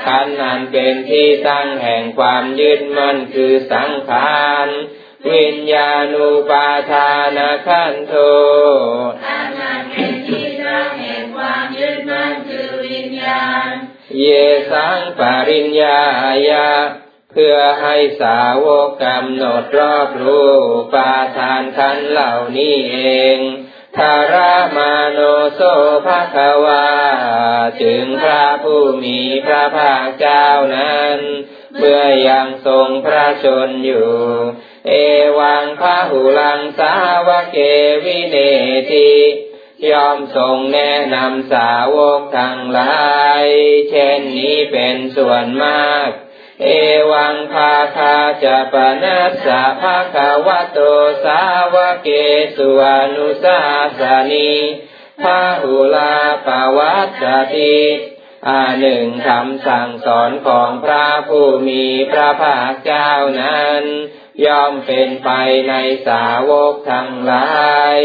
[0.05, 4.67] ขันธ์นั้นเป็นที่ตั้งแห่งความยึดมั่นคือสังขาร
[5.33, 8.13] วิญญาณูปาทานขันโท
[9.27, 12.99] อันนั้นเป็นที่ตั้งแห่งความยึดมั่นคือวิ
[14.17, 14.25] เย
[14.71, 16.01] สังปริญญา
[16.49, 16.69] ยา
[17.31, 20.51] เพื่อให้สาวกกำหนดรอบรู้
[20.93, 22.97] ปาทานขันเหล่านี้เอ
[23.35, 23.37] ง
[23.97, 25.19] ทารามาโน
[25.53, 25.61] โซ
[26.05, 26.85] ภะคะวา
[27.81, 31.17] ถึงพระผู้มีพระภาคเจ้านั้น
[31.77, 34.11] เมื่อยังทรงพระชนอยู่
[34.87, 34.91] เอ
[35.39, 36.93] วังพระหุลังสา
[37.27, 37.57] วเก
[38.05, 38.37] วิเน
[38.91, 39.13] ติ
[39.91, 43.45] ยอมทรงแนะนำสาวกทั้งหลาย
[43.89, 46.09] เช่นนี้เป็นส่วนมาก
[46.63, 46.67] เอ
[47.11, 50.79] วังภาคาจะปนัสสะภาคาวะโต
[51.23, 51.41] สา
[51.73, 52.09] วเก
[52.55, 53.59] สุอนุสา
[53.99, 54.51] สนี
[55.21, 57.79] พาหุลาปวัตติ
[58.47, 63.83] อาหนึ่งคำสั่งสอนของพระผู้มีพระภาคเจ้านั้น
[64.45, 65.29] ย่อมเป็นไป
[65.69, 65.73] ใน
[66.07, 67.49] สาวกทั้งหลา
[67.95, 67.99] ย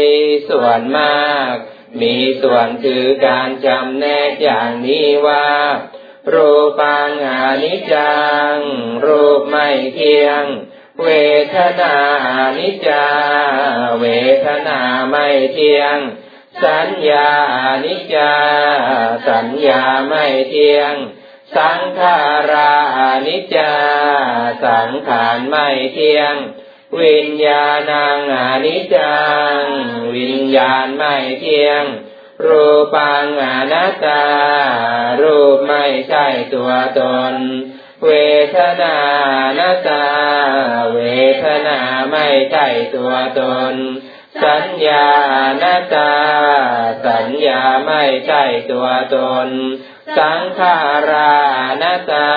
[0.49, 1.53] ส่วนมาก
[2.01, 5.47] มีส่วนคือการจำแนกอย่างนี้ว่า
[6.33, 8.15] รูปังอนิจจั
[8.53, 8.55] ง
[9.05, 10.43] รูปไม่เที่ยง
[11.03, 11.07] เว
[11.55, 11.95] ทนา
[12.57, 13.05] นิจจา
[13.99, 14.05] เว
[14.45, 15.97] ทนาไม่เที่ยง
[16.63, 17.29] สัญญา
[17.85, 18.33] นิจจา
[19.29, 20.93] สัญญาไม่เที่ยง
[21.57, 22.17] สังขา
[22.51, 22.75] รา
[23.27, 23.73] นิจจา
[24.65, 26.35] สังขารไม่เที่ยง
[27.01, 29.17] วิญญาณังอนิจจั
[29.59, 29.61] ง
[30.15, 31.83] วิญญาณไม่เที่ยง
[32.43, 34.23] รูปังอนัตตา
[35.21, 37.33] รูปไม่ใช่ตัวตน
[38.05, 38.11] เว
[38.55, 38.97] ทนา
[39.59, 40.05] นาตา
[40.93, 40.99] เว
[41.43, 41.79] ทนา
[42.11, 43.73] ไม่ใช่ตัวตน
[44.43, 45.09] สัญญา
[45.63, 46.13] นาตา
[47.07, 49.17] สัญญาไม่ใช่ตัวต
[49.47, 49.49] น
[50.17, 50.77] สังขา
[51.11, 51.35] รา
[51.81, 52.29] นาตา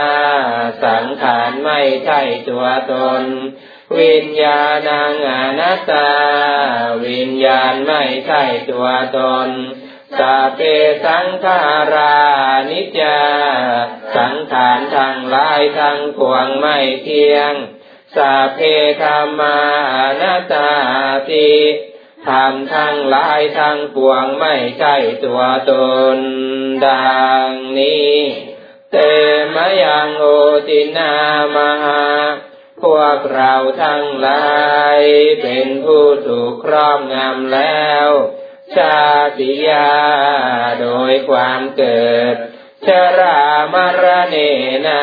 [0.85, 3.23] สังขารไม่ใช่ตัวตน
[3.99, 6.11] วิญญาณังอนัตตา
[7.07, 9.49] วิญญาณไม่ใช่ตัวตน
[10.19, 10.61] สัพเพ
[11.05, 11.61] สังขา
[11.95, 12.19] รา
[12.71, 13.21] นิจจา
[14.17, 17.55] สังขารทั้งหลายทั้งปวงไม่เที่ยง
[18.17, 18.61] สัพเพ
[19.03, 19.59] ธรรมา
[20.21, 20.71] นาตา
[21.31, 21.53] ติ
[22.29, 25.73] ธรรมทั้งหลายทั้งปวงไม่ใช่ตัวต
[26.17, 26.19] น
[26.87, 28.17] ดังนี้
[28.93, 28.97] เต
[29.55, 30.25] มยังโอ
[30.69, 31.15] ตินา
[31.55, 32.05] มหา
[32.83, 34.49] พวกเราทั้งหลา
[34.99, 35.01] ย
[35.43, 38.09] เป็นผู้ถูกครอบงำแล้ว
[38.77, 39.01] ชา
[39.39, 39.91] ติยา
[40.81, 42.35] โดยความเกิด
[42.87, 43.41] ชรา
[43.73, 44.37] มรเน
[44.87, 45.03] นา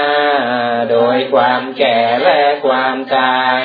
[0.91, 3.63] โดยความแก่และความตาย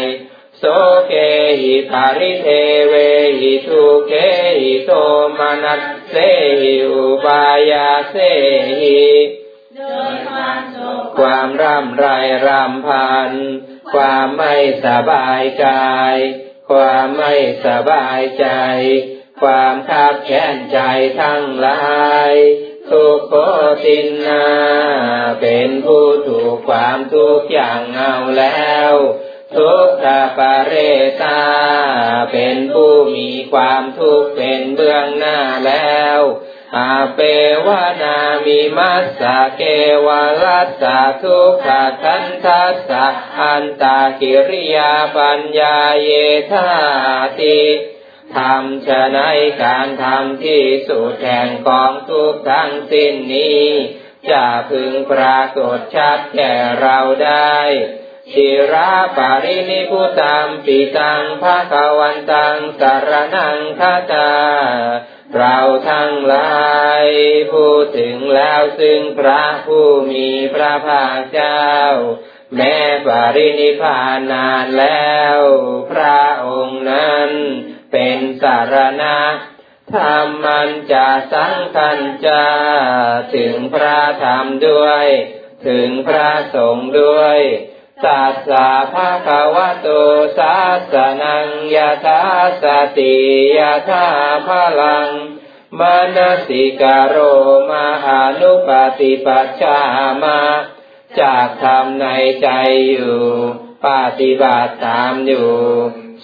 [0.58, 0.64] โส
[1.08, 1.14] เก
[1.60, 2.48] หิภาริเท
[2.88, 2.94] เว
[3.40, 4.12] หิทุเก
[4.60, 4.90] หิโท
[5.38, 6.14] มนัสเส
[6.62, 8.16] หิอุปายาเส
[8.80, 9.00] หิ
[11.18, 12.06] ความร่ำไร
[12.46, 13.30] รำพัน
[13.94, 16.16] ความไม่สบายกาย
[16.70, 17.34] ความไม่
[17.66, 18.46] สบายใจ
[19.42, 20.78] ความขับแค้นใจ
[21.20, 21.80] ทั้งหลา
[22.30, 22.32] ย
[22.90, 23.34] ทุกโค
[23.84, 24.46] ตินนา
[25.40, 28.94] เป็นผู้ถูกความทุกข์อย่างเอาแล้ว
[29.56, 30.06] ทุกข
[30.38, 30.74] ปาเร
[31.22, 31.42] ตา
[32.32, 36.20] เป็นผู้มีความทุกข์เป็นเบื้องหน้าแล้ว
[36.76, 37.20] อาเป
[37.66, 37.68] ว
[38.02, 39.62] นามิมัสสะเก
[40.06, 40.08] ว
[40.42, 41.68] ลัสสะทุกข
[42.02, 43.06] ทันทัสสะ
[43.38, 46.10] อันตากิริยาปัญญาเย
[46.52, 46.68] ธา
[47.40, 47.60] ติ
[48.36, 49.18] ทำชะใน
[49.62, 53.64] การทำที่สุดแห่งกองทุกทั้งสิ้นนี้
[54.30, 57.58] จะพึงปรากฏชัดแก่เราได้
[58.32, 64.32] ชิราปารินิพุตัมปิตังภาควันตังสารนังคาตา
[65.36, 65.58] เรา
[65.90, 66.52] ทั้งหลา
[67.04, 67.06] ย
[67.52, 71.68] พูดถึงแล้วซึ่งพระผู้มีพระภาคเจ้า
[72.56, 75.38] แม้ปารินิพานนานแล้ว
[75.90, 77.30] พระองค์นั้น
[77.92, 79.18] เป็นสารณะ
[79.94, 82.44] ธรรมมันจะสังคันจะ
[83.34, 85.06] ถึงพระธรรมด้วย
[85.66, 87.38] ถึงพระสงฆ์ด้วย
[88.04, 89.88] สัสสะภะคะวะโต
[90.38, 90.56] สา
[90.92, 92.20] สนังยะถา
[92.62, 92.64] ส
[92.98, 93.16] ติ
[93.58, 94.06] ยะถา
[94.48, 94.50] พ
[94.80, 95.08] ลัง
[95.78, 95.80] ม
[96.16, 97.16] นสิกโร
[97.70, 97.72] ม
[98.04, 99.80] หานุปฏิปัชฌา
[100.22, 100.40] มา
[101.20, 102.06] จากทำใน
[102.42, 102.48] ใจ
[102.90, 103.20] อยู่
[103.86, 103.88] ป
[104.20, 105.50] ฏิบัติตามอยู่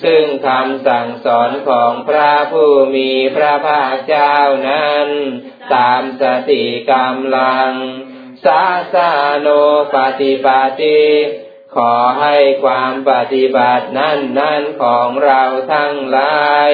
[0.03, 4.37] ซึ่งคำสั่งสอนของพระผู้มีพระภาคเจ้า
[4.69, 5.09] นั้น
[5.75, 7.71] ตามสติกำลัง
[8.45, 9.49] สาสาโน
[9.95, 10.47] ปฏิป
[10.81, 11.05] ติ
[11.77, 15.43] ขอให้ความปฏิบัตินั้นนั้นของเรา
[15.75, 16.71] ทั้งหลาย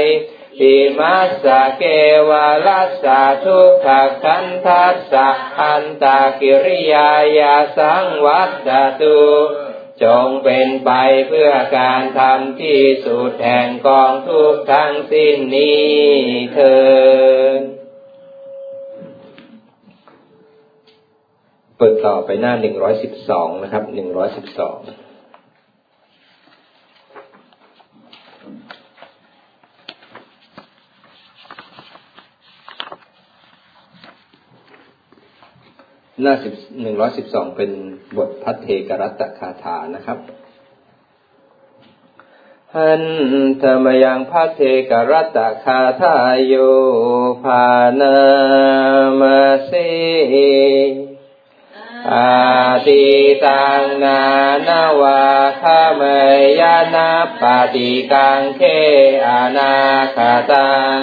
[0.61, 1.85] อิมัสสะเก
[2.29, 2.31] ว
[2.67, 3.89] ลัสสะทุกข
[4.25, 5.29] คันทัสสะ
[5.61, 9.23] อันตากิริยายาสังวัตตุ
[10.05, 10.91] จงเป็นไป
[11.29, 15.89] เพื่อการทำที่สุดแห่งกองทุกทั้งสิ้นนี้
[16.55, 16.79] เถิ
[17.59, 17.61] ด
[21.81, 24.77] ปิดต่อไปหน้าหนึ่งร้อยสิบสองนะครับหนึ่งร้อยสิบสอง
[36.23, 37.71] หน้าสิบหนึ่งร้อยสิบสองเป็น
[38.17, 40.19] บทพัทเทกรัตคาถานะครับ
[42.75, 43.03] หัน
[43.63, 46.55] ธรรมยังพัทเทกรัตคาถาโย
[47.45, 47.69] ภา
[48.01, 48.17] นา
[49.21, 49.73] มาเส
[52.11, 52.31] อา
[52.87, 53.05] ติ
[53.45, 54.21] ตังนา
[54.69, 55.23] นาวา
[55.61, 56.03] คาม
[56.61, 57.09] ยานา
[57.41, 57.43] ป
[57.75, 58.63] ฏิกังเค
[59.29, 59.75] อนา
[60.17, 61.03] คาตัง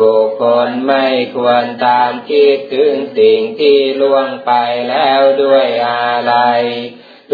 [0.00, 4.52] บุคคลไม่ควรตามคิดถึงสิ่งที่ล่วงไป
[4.90, 6.34] แล้วด้วยอะไร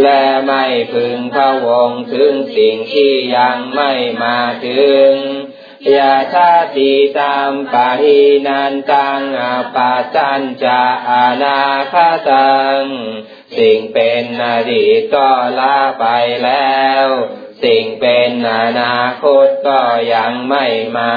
[0.02, 3.92] และไม่พึงพะวงถึงสิ่งที่ยังไม่
[4.22, 5.10] มาถึง
[5.96, 9.44] ยาชาติตามปะหินันตังอ
[9.74, 11.60] ปาจันจะอานา
[11.92, 11.94] ค
[12.30, 12.82] ตัง
[13.58, 16.06] สิ่งเป็นอดีตก็ละไป
[16.44, 17.06] แล้ว
[17.64, 19.80] สิ่งเป็นอนาคตก็
[20.14, 20.66] ยังไม่
[20.98, 21.14] มา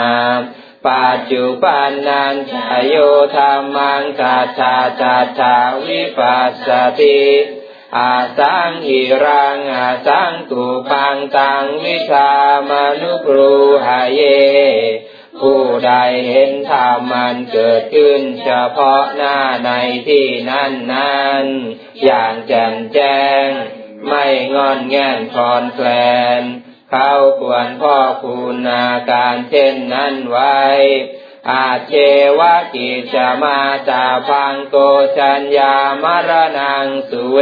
[0.88, 2.54] ปัจจุบันนันช
[2.88, 2.96] โย
[3.36, 6.70] ธรรมังกัจจาจัตาวิปัสส
[7.00, 7.24] ติ
[7.98, 12.32] อาสังหิรังอาสังตุปังตังวิชา
[12.70, 14.22] มนุปรูหายเย
[15.40, 15.94] ผู้ใด
[16.28, 19.70] เห็นธรรมมันเกิดขึ้นเฉพาะหน้าใน
[20.08, 21.46] ที่นั้นนั้น
[22.04, 23.48] อย่างแจ่มแจ้ง
[24.08, 25.88] ไม่งอนแง่นคลอนแคล
[26.42, 26.44] น
[26.96, 30.60] เขาควรพ่อคุณนาการเช่นนั้นไว้
[31.50, 31.94] อาเช
[32.40, 34.76] วะกิจมาจาพังโก
[35.18, 37.40] ชัญญามรณังสุเว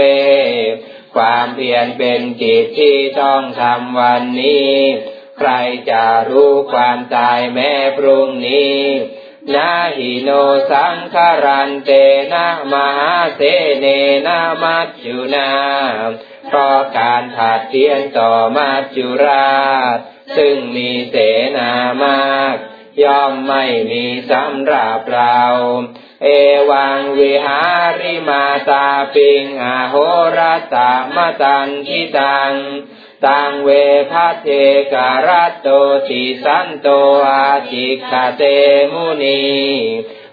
[1.15, 4.75] ความเพียรเป็นกิจที่ต้องทำวันนี้
[5.37, 5.51] ใคร
[5.91, 8.77] จะรู้ความตายแม้พรุ่งนี้
[9.56, 10.30] นาหิโน
[10.71, 11.91] สังคารันเต
[12.34, 13.41] นะมหาเส
[13.80, 13.86] เน
[14.27, 15.51] นะมัจจุนา
[16.47, 19.62] เพราะการผัดเทียนต่อมาจุรา
[19.95, 19.97] ช
[20.38, 21.15] ซึ่งมีเส
[21.58, 21.71] นา
[22.04, 22.56] มาก
[23.04, 25.41] ย่อมไม่มีสำหรับเรา
[26.23, 26.27] เอ
[26.71, 27.62] วังวิหา
[27.99, 29.95] ริมาตาปิงอาโห
[30.38, 32.54] รัตามตันทิตัง
[33.25, 33.69] ตังเว
[34.12, 34.47] พัเท
[34.93, 35.69] การัตโต
[36.10, 36.88] ติสันโต
[37.29, 38.43] อาจิกาเต
[38.93, 39.43] มุนี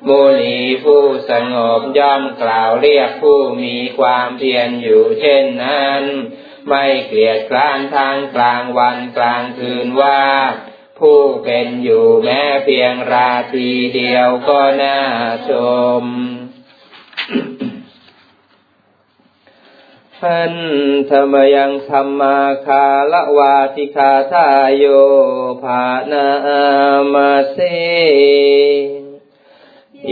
[0.08, 6.02] มุนีผู้สงบย่อมกล่าวเรียกผู้มีความเพียรอยู่เช่นนั้น
[6.68, 10.24] ไม่เกลียดกลานทางกลางวันกลางคืนว่า
[10.98, 14.98] ผู้เป็นอยู่แม้เพียงราตรีเดียวก็น่า
[15.48, 15.50] ช
[16.02, 16.04] ม
[20.20, 20.54] พัน
[21.10, 24.84] ธรรมยังธรรมาคาละวาติคาทายโย
[25.62, 26.28] ภานา
[27.12, 27.58] มาเส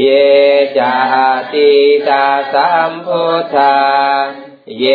[0.00, 0.06] เย
[0.78, 0.94] จา
[1.52, 1.70] ติ
[2.08, 3.76] ตาสัมพุทธา
[4.78, 4.86] เย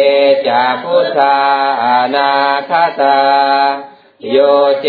[0.47, 1.38] จาพุทธา
[2.15, 2.32] นา
[2.69, 2.71] ค
[3.02, 3.21] ตา
[4.32, 4.38] โย
[4.82, 4.88] เจ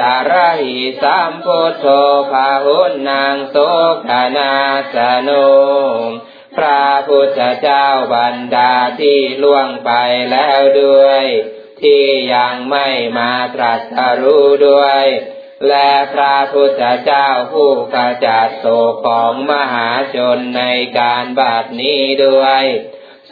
[0.00, 1.86] ตารหิสัมพุทโธ
[2.30, 3.56] ภาหุนางโส
[4.08, 4.52] กนา
[4.94, 5.30] สโน
[6.56, 9.92] พระพุทธเจ้าบรรดาที่ล่วงไป
[10.32, 11.24] แล้วด้วย
[11.82, 12.88] ที่ยังไม่
[13.18, 13.80] มาตรัส
[14.22, 15.04] รู้ด้วย
[15.68, 20.64] และพระพุทธเจ้าผู้ขจัดโศกของมหาชนใน
[20.98, 22.62] การบัดนี้ด้วย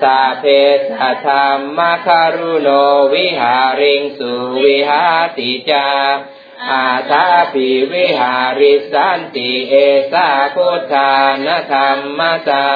[0.00, 0.44] สาเพ
[0.76, 0.78] ส
[1.26, 2.68] ธรรมคารุโน
[3.14, 4.32] วิหาริงสุ
[4.64, 5.04] วิหา
[5.38, 5.88] ติจา
[6.70, 9.74] อาทาปิวิหาริสันติเอ
[10.12, 11.14] สาพุทธา
[11.46, 12.70] นธรรมตา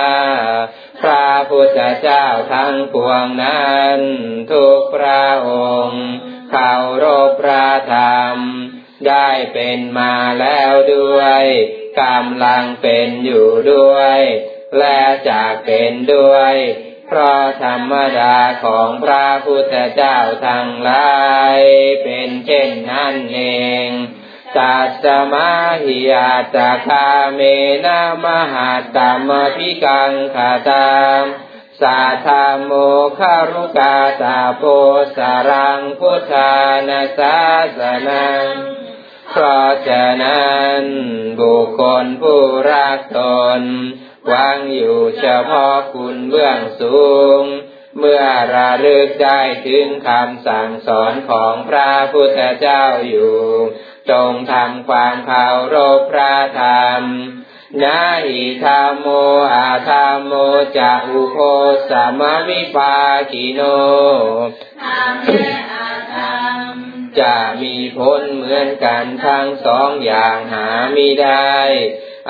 [1.03, 4.01] พระพุทธเจ้าทั้งปวงนั้น
[4.53, 5.51] ทุกพระอ
[5.87, 6.07] งค์
[6.51, 6.73] เขา
[7.05, 8.37] รบพระธรรม
[9.09, 11.45] ได้เป็นมาแล้วด้วย
[12.03, 14.21] กำลังเป็นอยู่ด้วย
[14.79, 16.55] และจะเป็นด้วย
[17.11, 21.17] พราะธรรมดาของพระพุทธเจ้าทั้งหลา
[21.57, 21.61] ย
[22.03, 23.41] เป็นเช่นนั้นเอ
[23.87, 23.89] ง
[24.57, 25.51] ตัสมา
[25.85, 27.41] หิยาตคาเม
[27.85, 31.23] นะมหาตมพิกังคาตาม
[31.81, 32.71] สาธาโม
[33.19, 34.63] คารุกาตาโพ
[35.17, 36.53] สารังพุทธา
[36.89, 37.37] นาสา
[37.79, 38.47] สนัง
[39.31, 40.83] เพราะฉะนั้น
[41.41, 43.21] บุคคลผู้รักต
[43.61, 43.63] น
[44.33, 47.07] วางอยู่เฉพาะคุณเบื้องสู
[47.41, 47.43] ง
[47.99, 53.37] เมื่อระลึกได้ถึงคำสั่งสอนของพระพุทธเจ้าอยู่
[54.11, 57.03] จงทำความเคารพพระธรรม
[57.83, 59.07] นาอิธรรมโม
[59.55, 60.33] อาธรรมโม
[60.79, 61.39] จะอุโค
[61.91, 62.97] สมวิปา
[63.33, 63.61] กิโน
[67.21, 71.57] จะมีผลเหมือนกันทั้งสองอย่างหาไม่ได้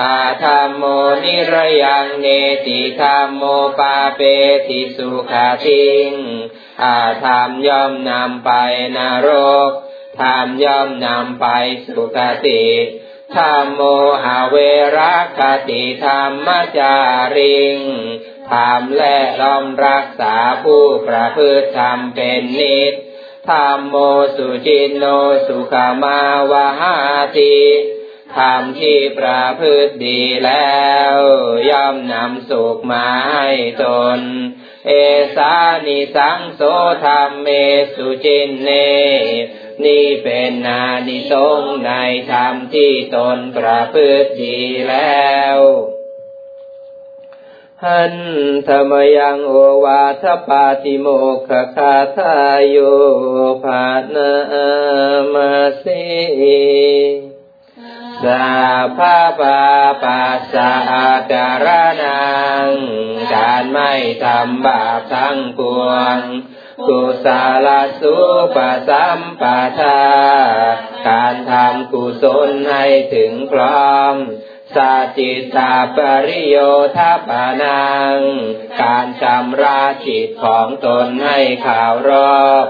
[0.02, 0.84] อาธรรมโม
[1.24, 2.26] นิรยังเน
[2.66, 3.42] ติธรรมโม
[3.78, 4.20] ปาเป
[4.68, 6.10] ติสุขาทิง
[6.82, 8.50] อาธรรมย่อมนำไป
[8.96, 9.28] นร
[9.68, 9.70] ก
[10.20, 11.46] ธรรมย่อมนำไป
[11.86, 12.64] สุคติ
[13.36, 13.82] ธรรมโม
[14.22, 14.56] หาเว
[14.96, 14.98] ร
[15.38, 16.96] คติธรรมจา
[17.36, 17.78] ริง
[18.52, 22.92] ธรรมและล้อมรักษาผู้ประพฤติธรรมเป็นนิจ
[23.50, 23.96] ธรรมโม
[24.36, 25.04] สุจินโน
[25.46, 26.18] สุขมา
[26.50, 26.96] วาหา
[27.38, 27.56] ติ
[28.34, 31.14] ธรรมที่ประพฤติดีแล้ว
[31.70, 33.48] ย่อมนำสุขมาให้
[33.84, 33.86] ต
[34.18, 34.20] น
[34.86, 34.92] เอ
[35.36, 35.54] สา
[35.86, 36.60] นิสังโส
[37.04, 37.48] ธรรมเม
[37.94, 38.70] สุจินเน
[39.84, 41.90] นี่เป็นนานิสงใน
[42.32, 45.58] ธรรมที่ตนประพฤติดีแล้ว
[47.84, 48.14] หัน
[48.68, 51.06] ธรรมยังโอวาทปาติโม
[51.48, 52.76] ขคาทายโย
[53.64, 54.32] ภานา
[55.32, 55.50] มา
[55.82, 56.02] สี
[58.24, 58.46] สา
[58.98, 59.62] ภาปา
[60.02, 60.72] ปัสสะ
[61.32, 61.66] การ
[62.02, 62.26] นั
[62.66, 62.68] ง
[63.34, 63.92] การไม่
[64.24, 66.18] ทำบาปทั้งปวง
[66.88, 67.26] กุศ
[67.66, 67.68] ล
[68.00, 68.16] สุ
[68.54, 68.56] ป
[68.88, 69.42] สัมป
[69.78, 70.02] ทา
[71.08, 74.14] การทำกุศลให้ถึงพร้อม
[74.74, 76.56] สาจิตตาปริโย
[76.96, 76.98] ท
[77.28, 78.18] ปานัง
[78.82, 82.10] การชำระจิตของตนให้ข่าวร
[82.42, 82.66] อบ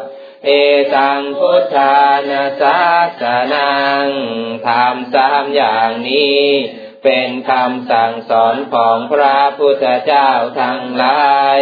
[0.47, 0.53] เอ
[0.95, 1.97] ตังพุทธา
[2.31, 2.79] นาสา
[3.21, 4.07] สนัง
[4.67, 6.43] ทำสามอย่างนี้
[7.05, 10.31] เป็นคำสั่งสอนของพระพุทธเจ้า
[10.61, 11.61] ทั้งหลาย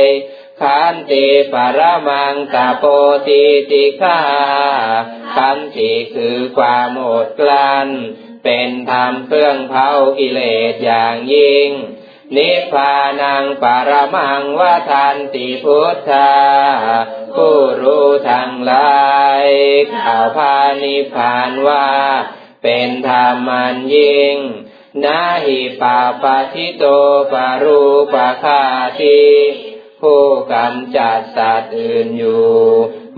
[0.60, 2.84] ขันติปรมังตาโป
[3.28, 4.20] ติติฆา
[5.36, 7.88] ขันติคือความอดกลั้น
[8.44, 10.40] เป็นธรรมเครื่องเผากิเล
[10.72, 11.70] สอย่างยิ่ง
[12.36, 16.32] นิพพานังปรมังวทันติพุทธา
[17.34, 19.02] ผู้รู้ทั้งหลา
[19.42, 19.44] ย
[19.94, 21.88] ข่าวพานิพานว่า
[22.62, 24.36] เป็นธรรมันยิ่ง
[25.04, 26.84] นาหิปาปะทิโต
[27.32, 27.82] ปารู
[28.14, 28.64] ปะคา
[29.00, 29.22] ที
[30.00, 32.54] ผู้กำจัดสัตว์อื่นอยู่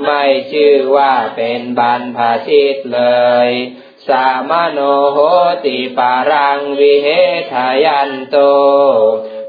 [0.04, 3.02] ไม่ชื่อว่าเป็นบรรพชิตเล
[3.48, 3.50] ย
[4.08, 4.78] สามโน
[5.12, 5.18] โห
[5.64, 7.08] ติปารังวิเห
[7.52, 8.36] ทายันโต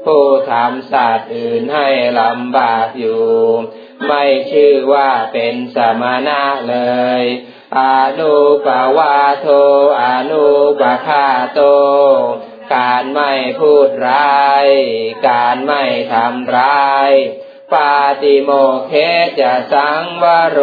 [0.04, 1.88] ผู้ทำสัตว์อื่นให้
[2.20, 3.28] ลำบากอยู่
[4.06, 6.76] ไม่ชื่อว่าเป็นสมณะเล
[7.20, 7.22] ย
[7.78, 7.80] อ
[8.18, 8.34] นุ
[8.66, 9.48] ปวาโท
[10.02, 10.46] อนุ
[10.80, 11.60] ปคาโต
[12.74, 14.66] การไม่พูดร้าย
[15.28, 15.82] การไม่
[16.12, 17.10] ทำร้าย
[17.72, 18.50] ปาติโม
[18.88, 18.92] เค
[19.40, 20.60] จะสังวโร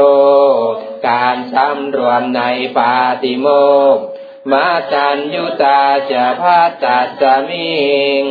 [1.07, 2.41] การสำรวมใน
[2.77, 3.47] ปาติโม
[3.95, 3.97] ก
[4.51, 7.85] มาจันยุตาจะพัตตัสมิ
[8.21, 8.23] ง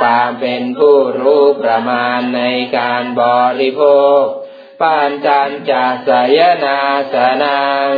[0.00, 2.42] ความเป็นผู้รู้ประมาณใน
[2.76, 3.22] การบ
[3.60, 3.82] ริโภ
[4.22, 4.24] ค
[4.80, 6.78] ปานจันจะสยนา
[7.12, 7.92] สนัง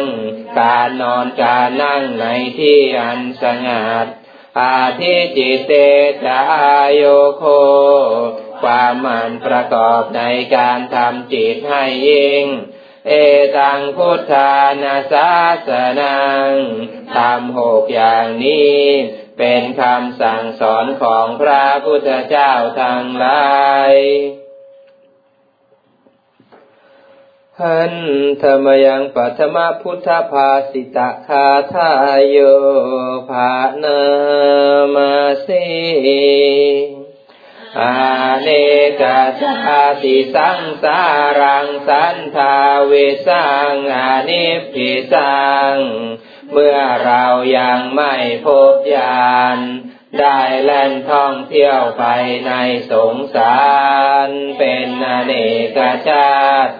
[0.58, 2.26] การนอนการนั่งใน
[2.58, 4.06] ที่อันสงัด
[4.60, 5.72] อาทิจิเต
[6.24, 7.02] จะอาย
[7.36, 7.42] โค
[8.62, 10.22] ความมันประกอบใน
[10.56, 12.44] การทำจิตให้ยิ่ง
[13.08, 13.12] เอ
[13.56, 15.30] ตังพุทธานาสา
[15.68, 16.50] สนัง
[17.16, 18.78] ทำหกอย่างนี้
[19.38, 23.50] เป็นคำสั่งสอนของพระพุทธเจ้าทั้งหลา
[23.92, 23.94] ย
[27.60, 27.94] หัน
[28.42, 32.36] ธรรมยังปัทมพุทธภาสิตาคาทายโย
[33.30, 34.00] ภานา
[34.94, 35.14] มา
[35.46, 35.66] สี
[37.80, 37.94] อา
[38.42, 38.48] เน
[39.00, 41.00] กาชาติสังสา
[41.40, 42.92] รังสันทาเว
[43.26, 45.74] สังอานิพิสัง
[46.52, 47.24] เมื่อเรา
[47.58, 49.58] ยังไม่พบญาณ
[50.20, 52.04] ได้แล่นท่องเที่ยวไป
[52.46, 52.52] ใน
[52.90, 53.60] สงสา
[54.26, 55.32] ร เป็นอเน
[55.76, 56.74] กชาติ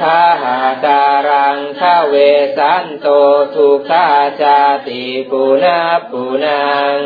[0.00, 2.14] ข้าหาการังข้าเว
[2.58, 3.08] สันโต
[3.54, 4.08] ทุกขา
[4.42, 5.80] จาติปุนา
[6.10, 6.98] ปุนัง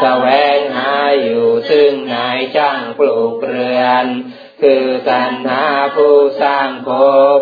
[0.00, 0.26] แสว
[0.56, 4.06] งหาอยู่ซึ่งนายจ้างปลูกเรือน
[4.62, 5.64] คือตัณหา
[5.96, 6.90] ผู้สร้างภ
[7.36, 7.40] พ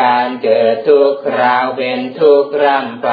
[0.00, 3.10] การเกิดทุกคราวเป็นทุกร่ำไป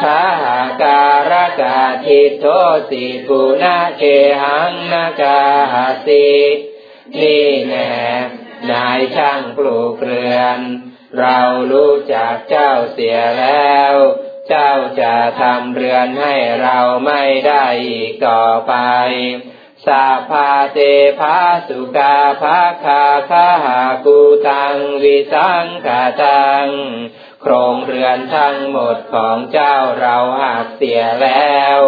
[0.00, 2.46] ข้าหาการกาทิโท
[2.90, 4.02] สิปุนาเค
[4.42, 5.40] หังนากา
[6.06, 6.28] สิ
[7.20, 7.90] นี่แน่
[8.70, 10.60] นายช่างปลูกเรือน
[11.18, 11.40] เรา
[11.72, 13.94] รู้จักเจ้าเสียแล้ว
[14.48, 18.74] เจ้าจะทำเรือนให้เราไม่ได้อีกต่อไป
[19.86, 20.78] สาพาเต
[21.20, 21.38] ภา
[21.68, 26.68] สุกาภาคาคาหากูตังวิสังกาตัง
[27.42, 31.78] โครงเรือนทั้งหมดของเจ้าเราหักเสียแล้ว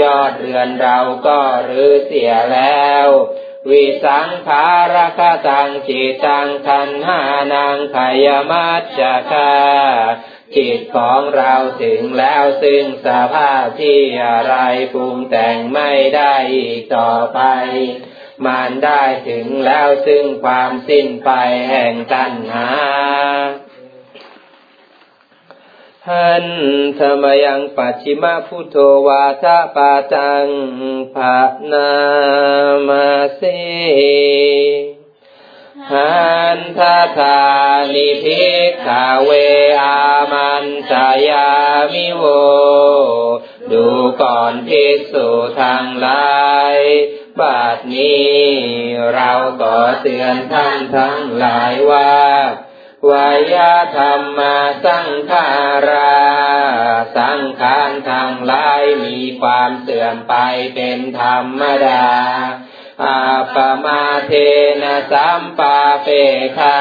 [0.00, 1.38] ยอดเรือนเราก็
[1.68, 3.06] รื้อเสียแล้ว
[3.70, 7.20] วิสังขารคตังจิตังทันหา
[7.52, 9.00] นังขยมัจจ
[9.30, 9.52] คา
[10.56, 14.54] จิตของเราถึงแล้วซึ่งสภาพที่อะไร
[14.92, 17.40] ปรุงแต่งไม่ได้อีกต่อไป
[18.46, 21.30] มันได้ถึงแล้วซึ่งความสิ้นไป
[21.70, 22.68] แห่งตัณหา
[26.10, 26.46] หัน
[26.98, 28.76] ธรรมยังปัจฉิมพุทโธ
[29.06, 30.46] วาทะปาจัง
[31.14, 31.40] ภา
[31.72, 31.90] นา
[32.88, 33.42] มาเส
[35.92, 36.16] หั
[36.56, 36.80] นท
[37.18, 37.42] ธา
[37.94, 38.88] นิพิกข
[39.24, 39.30] เว
[39.82, 41.50] อามันสายา
[41.92, 42.24] มิโว
[43.72, 43.86] ดู
[44.22, 45.28] ก่อนภิกษุ
[45.60, 46.78] ทางลาย
[47.40, 48.34] บาดนี้
[49.14, 49.32] เรา
[49.62, 52.12] ก็เตือนท่านทั้งหลายว่า
[53.10, 53.56] วาย
[53.96, 55.46] ธรรมาสังขา
[55.88, 56.16] รา
[57.16, 60.34] สังขารทางลายมีความเสื่อมไป
[60.74, 62.06] เป็นธรรมดา
[63.04, 63.20] อา
[63.54, 64.32] ปมาเท
[64.82, 66.08] นะสัมปาเป
[66.58, 66.80] คา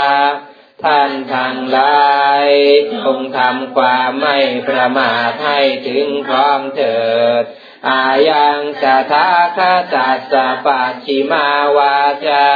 [0.83, 2.49] ท่านทั้งลาย
[2.93, 6.99] จงทำความไม่ประมาทให้ถึงพร้อมเถิ
[7.41, 7.43] ด
[7.89, 11.47] อายังจะทาคาตัสสะปัจฉิมา
[11.77, 12.47] วาจา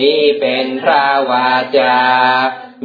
[0.00, 1.96] นี้เป็นพระวาจา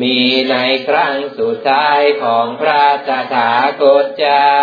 [0.01, 0.18] มี
[0.49, 0.55] ใน
[0.88, 4.55] ครั้งสุดท้ายของพระตถาคตเจ้า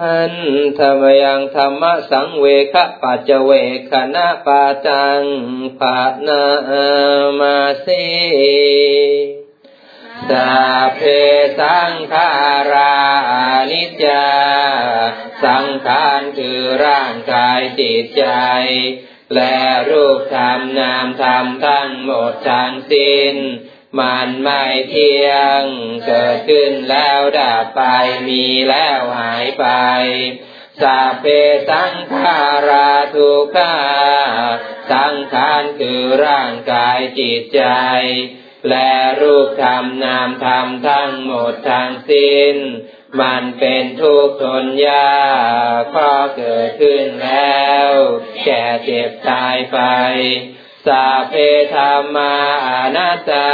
[0.00, 0.34] หัน
[0.78, 3.50] ธรรมยังธรรมสังเวคปัจเว
[3.90, 5.22] คณะปาจัง
[5.80, 6.44] ปานา
[7.40, 7.88] มาเส
[10.30, 10.50] สา
[10.96, 11.00] เพ
[11.58, 12.30] สังขา
[12.72, 12.96] รา
[13.70, 14.26] นิจจา
[15.44, 18.24] สังขารคือร่างกายจิตใจ
[19.34, 19.58] และ
[19.90, 23.34] รูปธรรมนามธรรมทั้งหมดทั้งสิ้น
[24.00, 25.62] มันไม่เที่ยง
[26.06, 27.82] เกิดขึ้นแล้วดับไป
[28.28, 29.66] มีแล้วหายไป
[30.82, 31.26] สัพเพ
[31.70, 33.76] สังขาราทุกขา
[34.90, 37.62] สังขารคือร่างกายจิตใจ
[38.70, 42.56] และรูปธรรมนามธรรมทั้งหมดทั้งสิ้น
[43.20, 45.18] มันเป็นทุกข์ทนยา
[45.78, 47.90] กเพราะเกิดขึ้นแล้ว
[48.44, 49.78] แก่เจ็บตายไป
[50.86, 51.34] สัพเพ
[51.74, 52.34] ธรรมา
[52.68, 53.52] อนัตตา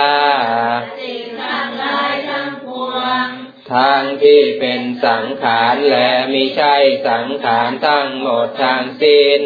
[1.00, 2.96] สิ่งทั้งหลายทั้งปว
[3.26, 3.28] ง
[3.72, 6.76] ทางที่เป็นสังขารและมิใช่
[7.08, 9.42] สังขารทั้งหมดทางสิ้น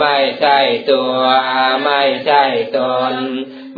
[0.00, 0.58] ไม่ใช่
[0.90, 1.20] ตัว
[1.84, 2.44] ไม่ใช่
[2.78, 2.80] ต
[3.12, 3.14] น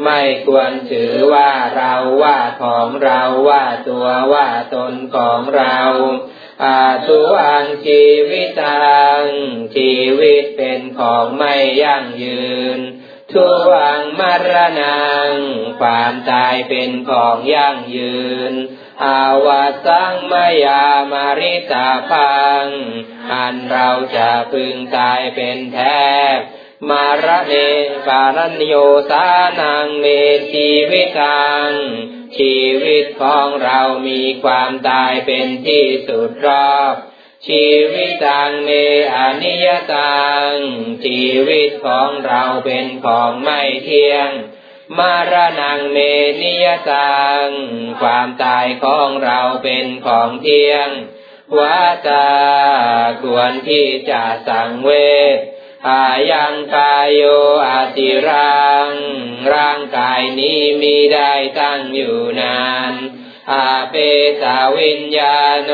[0.03, 5.81] ไม่ควรถือว่าเราว่าของเราว่าตัวว่าตนของเรา
[6.65, 9.23] อาตุอังชีวิตัง
[9.77, 12.79] ชีวิตเป็นของไม่ยั่งยืน
[13.33, 15.31] ทุวังมรณัง
[15.81, 18.53] ความตายเป็นของยั่งยืน
[19.05, 22.67] อาวาสังมายามาริตาพัง
[23.33, 26.05] อันเราจะพึงตายเป็นแท้
[26.91, 27.55] มารเน
[28.07, 28.75] ปารัญโย
[29.11, 29.27] สา
[29.61, 30.07] นังเม
[30.53, 31.71] ชีวิตัง
[32.37, 36.95] ชีวิตของเรามีความตายเป็นที่สุดรอบ
[37.49, 38.71] ชีวิตังเม
[39.17, 40.53] อนิยตัง
[41.05, 44.31] ชีวิตของเราเป็นของไม่เที่ยง
[44.99, 45.99] มารณังเม
[46.43, 47.47] นิยตัง
[48.01, 50.89] ความตายของเราเป็นของเที่ยง
[51.59, 52.31] วาตา
[53.23, 54.91] ควรที่จะสังเว
[55.37, 55.39] ช
[55.89, 57.23] อายังกายโย
[57.67, 58.91] อาติรัง
[59.55, 62.93] ร่างกายนี้มีได้ตั้งอยู่นาน
[63.53, 63.95] อาเป
[64.43, 65.71] ตาวิญญาโน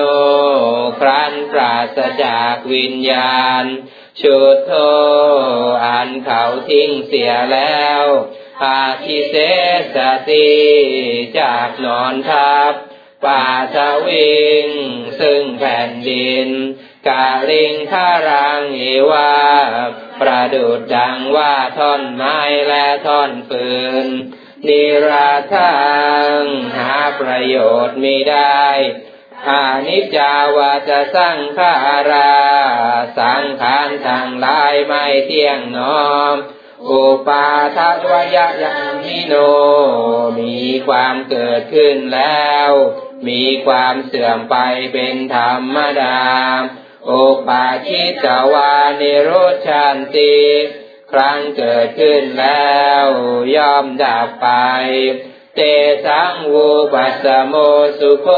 [0.98, 3.64] ครั้นปราศจากวิญญาณ
[4.20, 4.72] ชุดโท
[5.84, 8.04] อันเขาทิ้งเสียแล้ว
[8.64, 9.34] อาทิเส
[9.94, 9.96] ส
[10.30, 10.50] ติ
[11.40, 12.72] จากนอนทับ
[13.24, 13.44] ป่า
[13.74, 14.68] ทวิง
[15.20, 16.48] ซึ่งแผ่นดิน
[17.08, 19.32] กาลิงทารังเอวา
[20.20, 22.38] ประดุดดังว่าท่อนไม้
[22.68, 23.68] และท่อนฟื
[24.04, 24.06] น
[24.68, 25.74] นิราทั
[26.40, 26.42] ง
[26.76, 28.66] หาประโยชน์ไม่ได้
[29.48, 31.72] อานิจจาวาจะสร้างขา
[32.10, 32.34] รา
[33.18, 36.36] สังขารทางลายไม่เที่ยงนอม
[36.90, 39.34] อุปาทัวยะยังมิโน
[40.40, 42.70] มีความเกิดขึ้นแล้ว
[43.28, 44.56] มีความเสื่อมไป
[44.92, 46.18] เป็นธรรมดา
[47.08, 49.30] อุปาชิตวานิโร
[49.66, 50.36] ชันติ
[51.12, 53.06] ครั้งเกิดขึ้นแล้ว
[53.56, 54.48] ย่อมดับไป
[55.54, 55.60] เต
[56.06, 57.54] สังวูปัสโม
[57.98, 58.28] สุโค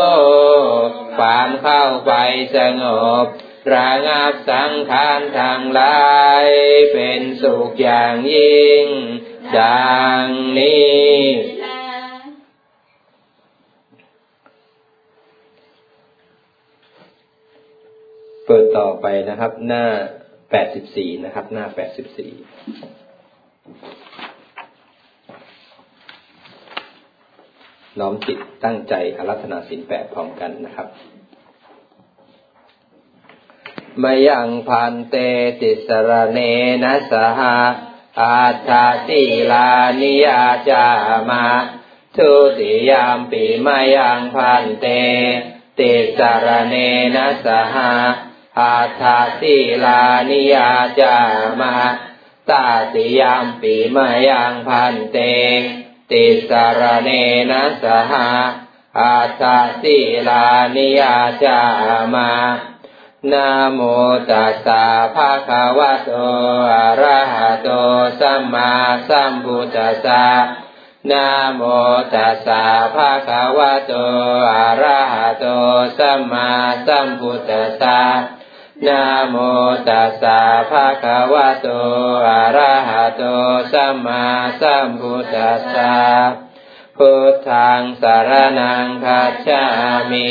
[1.17, 2.13] ความเข้าไป
[2.57, 2.85] สง
[3.25, 3.27] บ
[3.73, 6.49] ระงับสังขารทางลาย
[6.93, 8.87] เป็นสุขอย่างยิ่ง
[9.59, 9.93] ดั
[10.23, 10.27] ง
[10.59, 11.23] นี้
[18.42, 19.85] เปิดต่อไปนะครับ หน้า
[20.51, 22.31] แปดสิบสี่นะครับ หน้าแปดสิบสี่
[27.99, 30.89] น้อมจิตตั้งใจอารัธนาสินแปดพร้อมกันนะครับ
[34.03, 35.17] มยังพันเต
[35.61, 36.39] ติสรเน
[36.83, 37.57] นะสหา
[38.21, 38.39] อา
[38.69, 40.87] ตาติลานิยาจา
[41.29, 41.45] มา
[42.17, 44.87] ทุติยามปีมยังพันเต
[45.79, 46.75] ติสรเน
[47.15, 47.93] นะสหา
[48.59, 51.17] อาตาติลานิยาจา
[51.61, 51.75] มา
[52.51, 55.19] ตาติยามปีมายังพันเต
[56.11, 56.51] ติส
[56.81, 57.11] รเน
[57.51, 58.29] นะสหา
[58.99, 59.99] อาตาติ
[60.29, 60.47] ลา
[60.77, 61.61] นิยาจา
[62.15, 62.31] มา
[63.31, 63.81] นะโม
[64.31, 64.85] ตัสสะ
[65.15, 66.11] ภะคะวะโต
[66.75, 67.69] อะระหะโต
[68.21, 68.73] สัมมา
[69.09, 70.27] สัมพุทธัสสะ
[71.11, 71.63] นะโม
[72.15, 73.93] ตัสสะภะคะวะโต
[74.55, 75.47] อะระหะโต
[75.99, 76.49] สัมมา
[76.87, 78.01] สัมพุทธัสสะ
[78.89, 79.37] นะโม
[79.89, 81.69] ตัสสะภะคะวะโต
[82.27, 83.23] อะระหะโต
[83.73, 84.25] สัมมา
[84.61, 85.97] สัมพุทธัสสะ
[86.97, 88.31] พุทธังสาร
[88.61, 89.65] นังคัจฉา
[90.11, 90.31] มิ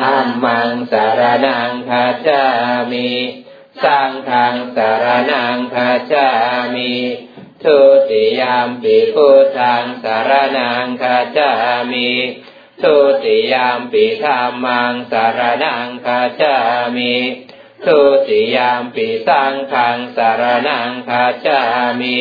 [0.00, 2.42] ธรรมังสารนังคาจา
[2.92, 3.10] มิ
[3.82, 6.28] สังฆังสารนังคาจา
[6.74, 6.94] มิ
[7.62, 7.78] ทุ
[8.10, 11.50] ติยามปิพุทธังสารนังคาจา
[11.92, 12.10] มิ
[12.82, 16.56] ทุติยามปิธรรมังสารนังคาจา
[16.96, 17.14] มิ
[17.86, 21.60] ทุติยามปิสังฆังสารนังคาจา
[22.00, 22.20] มิ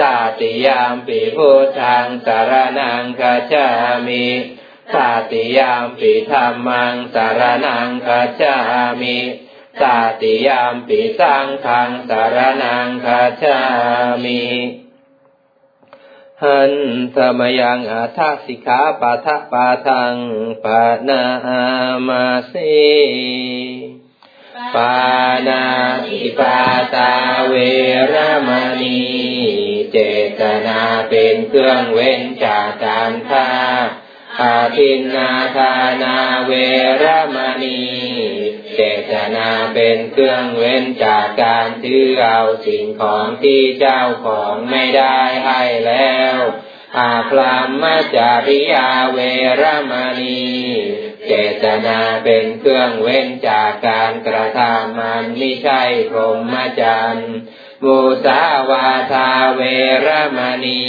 [0.00, 3.66] ตาติยามปิพุทธังสารนังคาจา
[4.06, 4.26] มิ
[4.94, 8.56] ตาติยามปิธรรมังสารนังคัจา
[9.00, 9.18] มิ
[9.82, 13.60] ตาติยามปิสังฆังสารนังคัจา
[14.24, 14.42] มิ
[16.42, 16.72] หัน
[17.14, 20.14] สมยังอาทัสิขาปะทะปะทัง
[20.64, 21.22] ปะนา
[22.08, 22.74] มาสี
[24.74, 24.96] ปา
[25.48, 25.64] นา
[26.06, 26.58] ติปา
[26.94, 27.12] ตา
[27.48, 27.54] เว
[28.12, 28.14] ร
[28.48, 28.50] ม
[28.82, 29.04] ณี
[29.92, 29.98] เจ
[30.40, 33.50] ตนาเป็นเครื่องเว้นจากการฆ่า
[34.40, 36.52] อาทินนาทานาเว
[37.02, 37.04] ร
[37.34, 37.82] มณี
[38.74, 38.80] เจ
[39.12, 46.36] ตนาเป็นเครื่องเว้นจากการถือเอาสิ่งของที่เจ้าของไม่ได้ให้แล้ว
[46.98, 49.18] อาคลามมาจาริยาเว
[49.60, 50.44] รมณี
[51.26, 57.32] เจตนาเป็นเครื่องเว้นจากการกระทำมันไม่ใช่พรหมจรรย์
[57.84, 59.62] มุสาวาทาเว
[60.06, 60.86] รมณี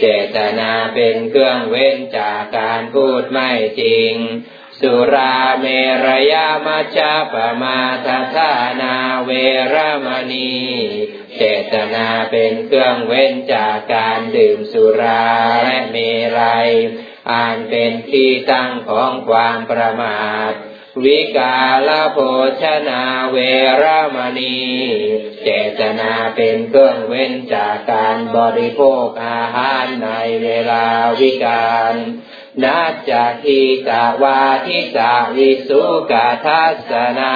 [0.00, 3.50] เจตนาเป็นเครื่องเว้นจากการพูดไม่
[3.80, 4.14] จริง
[4.80, 5.66] สุราเม
[6.04, 6.98] รยามัจจ
[7.32, 9.30] ปมาทธานาเว
[9.72, 9.76] ร
[10.06, 10.56] มณี
[11.36, 11.42] เจ
[11.72, 15.26] ตนาเป็นเครื่องเว้นจากการดื่มสุรา
[15.64, 15.96] และเม
[16.38, 16.70] รัย
[17.30, 20.52] อ่านเป็นที่ตั้งของความประมาท
[21.04, 21.58] วิกา
[21.88, 22.18] ลโภ
[22.62, 23.36] ชนาเว
[23.82, 24.58] รมณี
[25.42, 25.48] เจ
[25.80, 30.10] ตนาเป็นเครื่องเว้นจากการบริโภคอาหารใน
[30.42, 30.86] เวลา
[31.20, 31.94] วิกาล
[32.64, 33.12] นัจจ
[33.44, 37.34] ทีกาวาทิสาวิสุกาทัสนา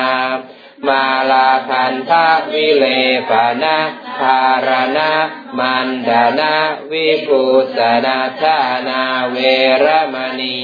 [0.88, 2.84] มาลาคันทาวิเล
[3.30, 3.78] ปนะ
[4.20, 4.68] ภาร
[4.98, 5.12] ณะ
[5.58, 6.56] มันดานะ
[6.90, 7.42] วิปุ
[7.76, 8.58] สนาชา
[8.88, 9.36] นาเว
[9.84, 10.60] รมณี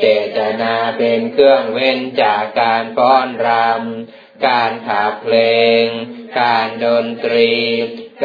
[0.00, 0.06] เจ
[0.36, 5.36] ตนาเป็นเครื่องเว้นจากการป้อนรำ การขับเพล
[5.82, 5.84] ง
[6.40, 7.54] การดนตรี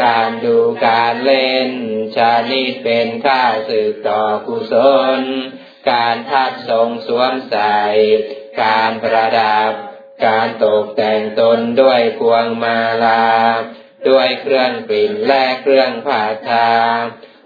[0.03, 1.69] การดูการเล่น
[2.15, 4.73] ชานิดเป็นข้าศึกต่อกุศ
[5.19, 5.21] ล
[5.91, 7.77] การทัดทรงสวมใส่
[8.61, 9.71] การประดับ
[10.25, 13.25] การตกแต่งตนด้วยพวงมาลา
[14.09, 16.69] ด้วยเครื่องกลิ่นและเครื่องผัดทา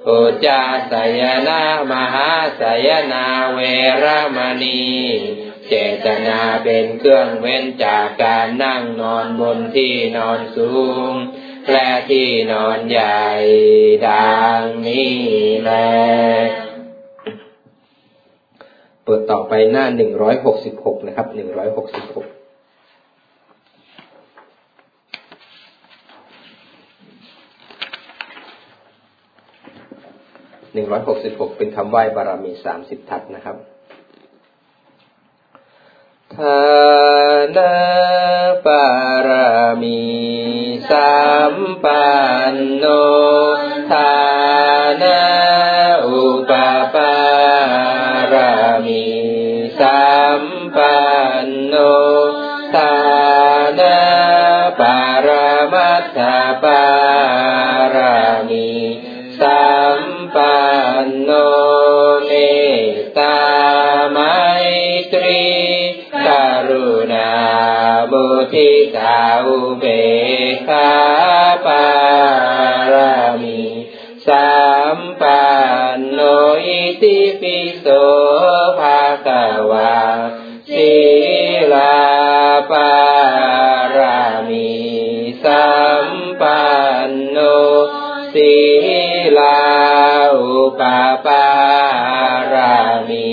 [0.07, 1.61] อุจาสยนา
[1.91, 3.59] มหาสยนาเว
[4.03, 4.05] ร
[4.38, 4.84] มณี
[5.67, 5.74] เจ
[6.05, 10.74] ตนาเป็นเครื่องเว้นจากการนั่งนอนบนที่นอนสู
[11.11, 11.13] ง
[11.72, 13.26] และที่นอนใหญ่
[14.07, 15.15] ดังนี้
[15.63, 15.72] แล
[19.03, 22.28] เปิดต่อไปหน้าหนึ่งร้อยหกสิบหกนะครับหนึ่งร้อยหกสิบหก
[30.74, 33.57] หนึ่งร้อยหกสิบหกเป็นคำไหว้บารมีสามสิบทัศนะครับ
[36.36, 36.61] ทา
[37.55, 37.74] นา
[38.65, 38.86] ปา
[39.28, 39.30] ร
[39.82, 40.01] มี
[40.89, 41.19] สั
[41.53, 42.05] มปั
[42.53, 42.86] นโน
[43.91, 44.13] ทา
[45.01, 45.22] นา
[46.05, 46.51] อุป
[46.95, 47.15] ปา
[48.34, 48.36] ร
[48.86, 49.05] มี
[49.80, 50.09] สั
[50.41, 50.43] ม
[50.76, 50.99] ปั
[51.45, 51.76] นโน
[52.76, 52.93] ทา
[53.80, 53.97] นา
[54.80, 55.30] ปาร
[55.74, 56.19] มัตถ
[56.63, 57.00] ปา
[68.53, 69.85] ทิตาอุเบ
[70.51, 70.91] กขา
[71.65, 71.85] ปา
[72.93, 73.61] รามี
[74.27, 74.51] สั
[74.95, 75.43] มปั
[75.97, 76.19] นโน
[76.65, 77.85] อิติปิโส
[78.79, 79.95] ภะคะวา
[80.71, 80.95] ศี
[81.73, 81.99] ลา
[82.71, 82.91] ปา
[83.97, 84.71] รามี
[85.43, 85.71] สั
[86.05, 86.07] ม
[86.41, 86.63] ปั
[87.09, 87.37] นโน
[88.33, 88.53] ศี
[89.37, 89.61] ลา
[90.35, 90.81] อุป
[91.25, 91.47] ปา
[92.53, 92.77] รา
[93.09, 93.31] มี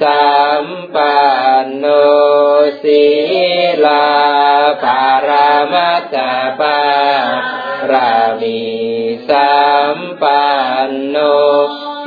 [0.00, 0.30] สั
[0.62, 1.16] มปั
[1.64, 1.86] นโน
[2.82, 3.45] ศี
[3.86, 4.06] ลา
[4.82, 6.16] ปารามัตถ
[6.60, 6.80] ปา
[7.90, 8.60] รามี
[9.28, 9.56] สั
[9.96, 10.46] มปั
[10.88, 11.16] นโน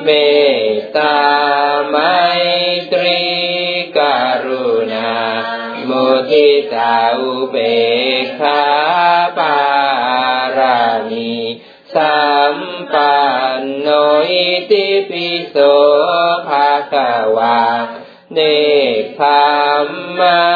[0.03, 0.09] เม
[0.73, 1.19] ตตา
[1.87, 1.95] ไม
[2.91, 3.23] ตรี
[3.97, 3.99] ก
[4.45, 5.13] รุณา
[5.89, 7.55] มุทิตาอุเบ
[8.21, 8.63] กขา
[9.37, 9.59] ปา
[10.57, 11.33] รามี
[11.95, 12.23] สั
[12.53, 12.55] ม
[12.93, 13.19] ปั
[13.59, 13.87] นโน
[14.29, 15.55] อิติปิโส
[16.47, 17.61] ภะคะวา
[18.33, 18.39] เน
[19.17, 19.21] คข
[19.85, 19.87] ม
[20.19, 20.48] มา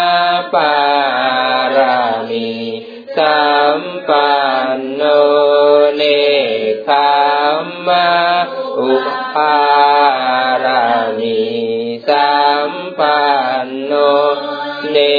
[15.03, 15.09] เน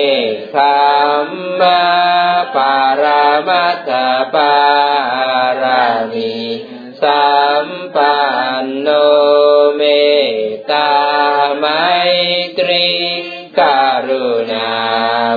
[0.55, 0.57] คข
[1.27, 1.29] ม
[1.61, 1.83] มา
[2.55, 3.91] ปารามัตถ
[4.35, 4.55] ปา
[5.63, 6.35] รามี
[7.03, 8.17] สัมปั
[8.63, 8.89] นโน
[9.75, 9.83] เม
[10.33, 10.37] ต
[10.71, 10.93] ตา
[11.59, 11.67] ไม
[12.59, 12.89] ตรี
[13.61, 13.63] ก
[14.09, 14.73] รุณา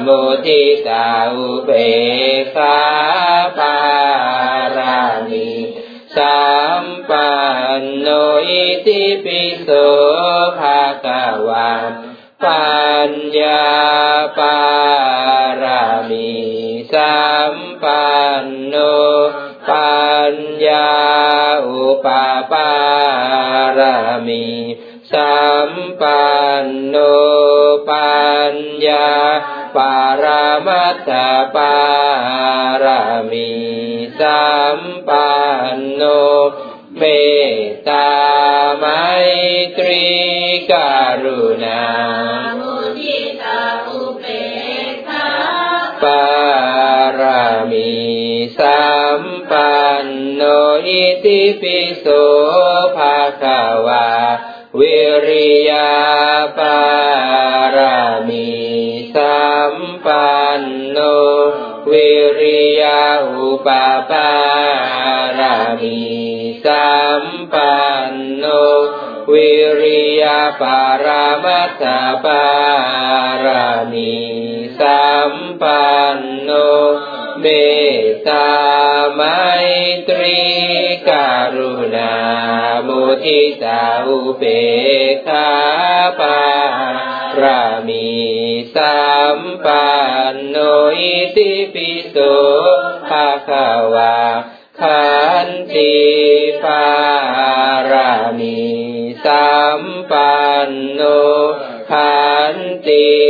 [0.05, 1.69] มุทิตาอุเบ
[2.39, 2.79] กขา
[3.59, 3.77] ปา
[4.77, 5.51] รามี
[6.17, 6.47] สั
[6.81, 7.31] มปั
[7.79, 8.07] นโน
[8.47, 9.69] อิติปิโส
[13.11, 13.65] ญญา
[14.39, 14.59] ปา
[15.61, 16.31] รามี
[16.93, 18.07] สัมปั
[18.43, 18.75] นโน
[19.69, 20.35] ปัญ
[20.67, 20.91] ญา
[21.67, 22.07] อุป
[22.51, 22.73] ปา
[23.77, 23.97] รา
[24.27, 24.47] มี
[25.13, 26.27] สัมปั
[26.63, 26.95] นโน
[27.89, 28.17] ปั
[28.53, 28.55] ญ
[28.87, 29.09] ญา
[29.75, 31.11] ปารามัตถ
[31.55, 31.75] ปา
[32.83, 33.51] รามี
[34.19, 34.47] สั
[34.77, 35.31] มปั
[35.75, 36.03] นโน
[36.97, 37.03] เม
[37.53, 38.09] ตตา
[38.77, 38.85] ไม
[39.77, 40.05] ตรี
[40.71, 40.73] ก
[41.23, 41.83] รุณา
[48.59, 48.87] สั
[49.19, 49.21] ม
[49.51, 50.41] ปันโน
[50.85, 52.05] อิติปิโส
[52.95, 54.07] ภะคะวา
[54.79, 55.91] วิริยา
[56.57, 56.77] ปา
[57.75, 58.49] รามี
[59.15, 59.75] สัม
[60.05, 60.99] ปันโน
[61.91, 63.67] วิริยาอุป
[64.09, 64.31] ปา
[65.39, 66.01] รามี
[66.65, 67.23] สัม
[67.53, 67.77] ปั
[68.09, 68.45] นโน
[69.33, 71.83] วิริยาปารามัตถ
[72.25, 72.45] ปา
[73.45, 74.13] รามี
[74.79, 76.51] สัมปันโน
[77.41, 77.45] เม
[78.29, 78.49] ตา
[79.13, 79.21] ไม
[80.09, 80.41] ตรี
[81.09, 81.11] ก
[81.57, 82.13] รุณา
[82.87, 84.43] มุทิตาอุเบ
[85.11, 85.49] กขา
[86.19, 86.39] ปา
[87.41, 88.09] รามี
[88.75, 89.07] สั
[89.37, 89.89] มปั
[90.33, 90.57] นโน
[90.99, 92.15] อิติปิโส
[93.09, 94.17] ภะคะวา
[94.79, 95.07] ขั
[95.47, 95.95] นติ
[96.63, 96.85] ปา
[97.91, 98.59] รามี
[99.25, 101.01] สัมปันโน
[101.91, 102.21] ขั
[102.53, 102.57] น
[102.87, 103.26] ติ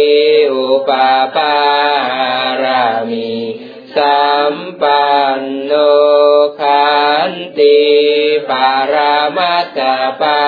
[8.49, 9.79] ปารามัตถ
[10.21, 10.41] ปา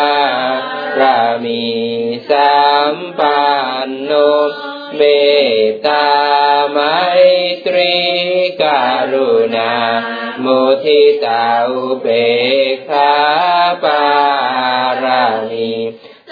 [1.00, 1.66] รามี
[2.30, 2.60] สั
[2.94, 3.42] มปั
[3.88, 4.12] นโน
[4.96, 5.02] เม
[5.64, 6.08] ตตา
[6.70, 6.78] ไม
[7.66, 7.96] ตรี
[8.62, 8.64] ก
[9.14, 9.74] รุณา
[10.44, 12.08] มุทิตาอุเบ
[12.74, 13.14] กขา
[13.84, 14.04] ปา
[15.04, 15.72] รามี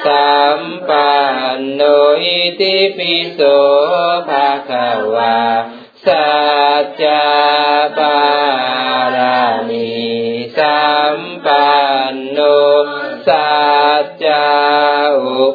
[0.06, 1.12] สัมปั
[1.58, 1.82] นโน
[2.22, 3.40] อิติปิโส
[4.28, 5.38] ภะคะวา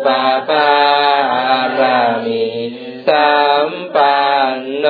[0.07, 0.09] ป
[0.49, 0.71] ปา
[1.79, 2.47] รามี
[3.09, 3.37] สั
[3.67, 4.21] มปั
[4.55, 4.87] นโน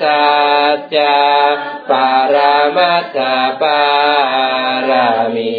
[0.00, 0.26] สั
[0.74, 0.96] จจ
[1.90, 3.18] ปารามัตถ
[3.62, 3.82] ปา
[4.88, 5.54] รามี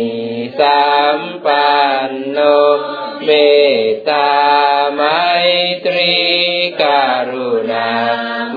[0.60, 1.70] สัมปั
[2.10, 2.40] นโน
[3.26, 3.30] เม
[3.84, 4.32] ตตา
[4.94, 5.02] ไม
[5.86, 6.16] ตรี
[6.82, 7.90] การุณา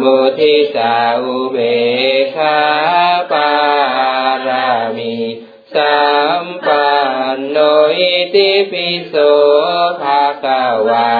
[0.01, 1.57] มุทิตาอุเบ
[8.35, 9.15] ติปิโส
[10.03, 11.11] ภะคะวา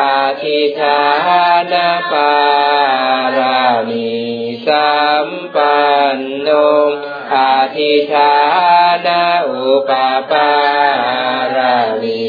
[0.00, 1.00] อาทิธา
[1.72, 2.32] นาปา
[3.36, 4.10] รามี
[4.66, 4.96] สั
[5.26, 5.78] มปั
[6.16, 6.48] นโน
[7.34, 8.32] อาทิธา
[9.06, 9.90] นาอุป
[10.30, 10.50] ปา
[11.56, 12.24] รามี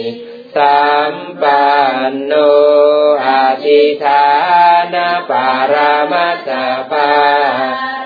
[0.55, 1.67] สัมปั
[2.11, 2.33] นโน
[3.27, 4.25] อาทิธา
[4.93, 6.49] นาปารามัต
[6.91, 7.11] ปา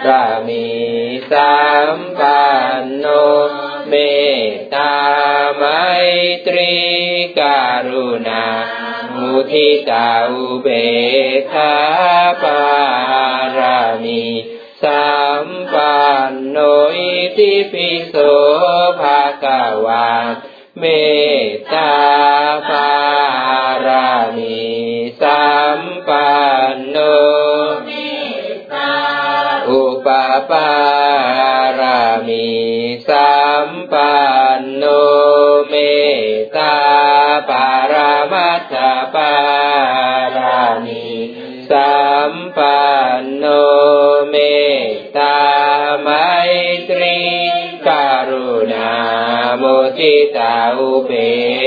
[0.06, 0.68] รามี
[1.32, 1.58] สั
[1.96, 2.42] มปั
[2.82, 3.06] นโน
[3.90, 3.94] เม
[4.50, 4.96] ตตา
[5.56, 5.64] ไม
[6.48, 6.76] ตรี
[7.40, 7.42] ก
[7.90, 8.46] รุณา
[9.16, 10.68] มุทิตาอุเบ
[11.36, 11.76] กขา
[12.44, 12.62] ปา
[13.58, 14.24] รามี
[14.84, 15.14] สั
[15.44, 16.58] มปันโน
[16.96, 18.16] อิติปิโส
[19.00, 20.10] ภะคะวา
[20.80, 20.84] เม
[21.48, 21.94] ตตา
[22.70, 22.92] ปา
[23.86, 24.64] รามี
[25.22, 26.32] สัมปั
[26.74, 26.98] นโน
[27.86, 27.90] เม
[28.54, 28.94] ตตา
[29.70, 30.08] อุป
[30.50, 31.03] ปารา
[38.72, 39.34] รามัปา
[40.38, 41.06] รามี
[41.70, 42.02] สั
[42.32, 42.82] มปั
[43.20, 43.46] นโน
[44.30, 44.36] เม
[44.86, 45.40] ตตา
[46.02, 46.10] ไม
[46.90, 47.20] ตรี
[47.88, 47.90] ก
[48.30, 48.94] รุณา
[49.58, 49.64] โม
[49.98, 51.12] ทิตาอุเบ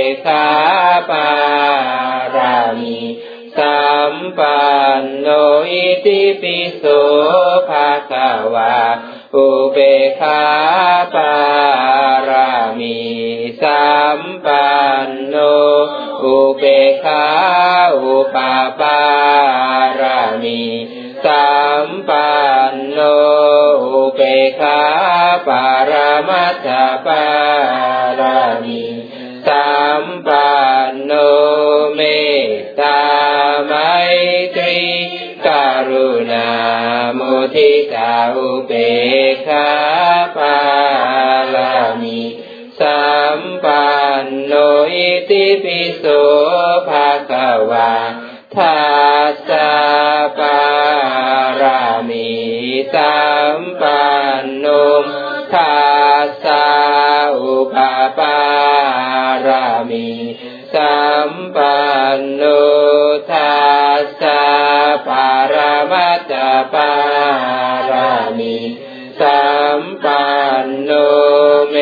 [0.09, 0.47] กขา
[1.11, 1.29] ปา
[2.35, 3.01] รามี
[3.59, 4.65] สัมปั
[5.01, 5.29] นโน
[5.71, 6.85] อิติปิโส
[7.69, 8.77] ภะคะวา
[9.35, 10.43] อุเบกขา
[11.15, 11.35] ปา
[12.29, 12.99] รามี
[13.63, 13.87] สั
[14.19, 14.69] มปั
[15.07, 15.37] นโน
[16.23, 17.25] อุเบกขา
[18.03, 19.01] อุปาปา
[20.01, 20.63] รามี
[21.25, 21.55] สั
[21.87, 22.35] มปั
[22.73, 22.99] นโน
[23.85, 24.81] อุเบกขา
[25.49, 26.69] ปารามัตถ
[27.07, 27.27] ปา
[28.21, 28.83] รามี
[29.49, 30.51] สัมปั
[30.91, 31.13] นโน
[31.95, 32.01] เม
[32.47, 32.51] ต
[32.81, 33.03] ตา
[33.67, 33.73] ไม
[34.57, 34.79] ตรี
[35.47, 35.49] ก
[35.89, 36.51] รุณา
[37.15, 37.21] โม
[37.55, 38.73] ทิตาอุเบ
[39.33, 39.69] กขา
[40.37, 40.59] ปา
[41.55, 42.21] รามี
[42.81, 43.05] สั
[43.39, 43.96] มปัน
[45.31, 46.05] ติปิโส
[46.89, 47.93] ภะคะวา
[48.55, 48.79] ทา
[49.49, 49.71] สะ
[50.39, 50.61] ปา
[51.61, 52.31] รามี
[52.95, 53.19] สั
[53.57, 54.05] มปั
[54.43, 54.67] นโน
[55.53, 55.77] ทา
[56.45, 56.67] สะ
[57.41, 57.77] อุป
[58.19, 58.39] ปา
[59.47, 60.09] รามี
[60.75, 61.79] สัมปั
[62.19, 62.43] นโน
[63.31, 63.55] ทา
[64.21, 64.43] สะ
[65.07, 66.33] ปารามัต
[66.75, 66.93] ปา
[67.91, 68.57] รามี
[69.21, 69.47] สั
[69.81, 70.27] มปั
[70.65, 70.91] นโน
[71.71, 71.77] เม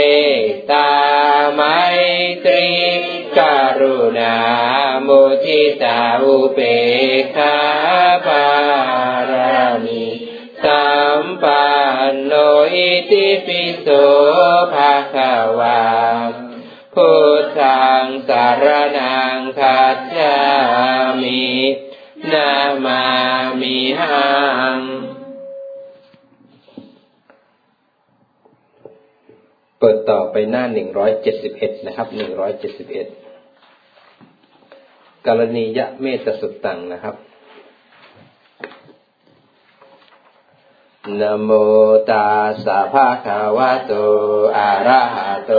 [0.50, 0.93] ตตา
[4.18, 4.36] ณา
[5.02, 5.08] โม
[5.44, 6.58] ทิตาอุเบ
[7.20, 7.56] กขา
[8.26, 8.46] ปา
[9.30, 10.04] รามี
[10.64, 10.88] สั
[11.20, 11.66] มปั
[12.10, 12.32] นโน
[12.72, 13.86] อิติปิโส
[14.72, 15.82] ภะคะวา
[16.94, 18.64] พุทธังสาร
[18.98, 20.38] นังคัจฉา
[21.22, 21.46] มิ
[22.32, 22.52] นา
[22.84, 23.04] มา
[23.60, 24.28] มิหั
[24.76, 24.78] ง
[29.78, 33.06] เปิดต่อไปหน้าหนึ่งร้อยเจ็ดสิบเอ็ดนะครับหนึ่งร้อยเจ็ดสิบเอ็ด
[35.26, 37.16] กรณียะเมตสุตตังนะครับ
[41.20, 41.50] นะโม
[42.10, 43.92] ตัสสะภะคะวะโต
[44.56, 45.52] อะระหะโต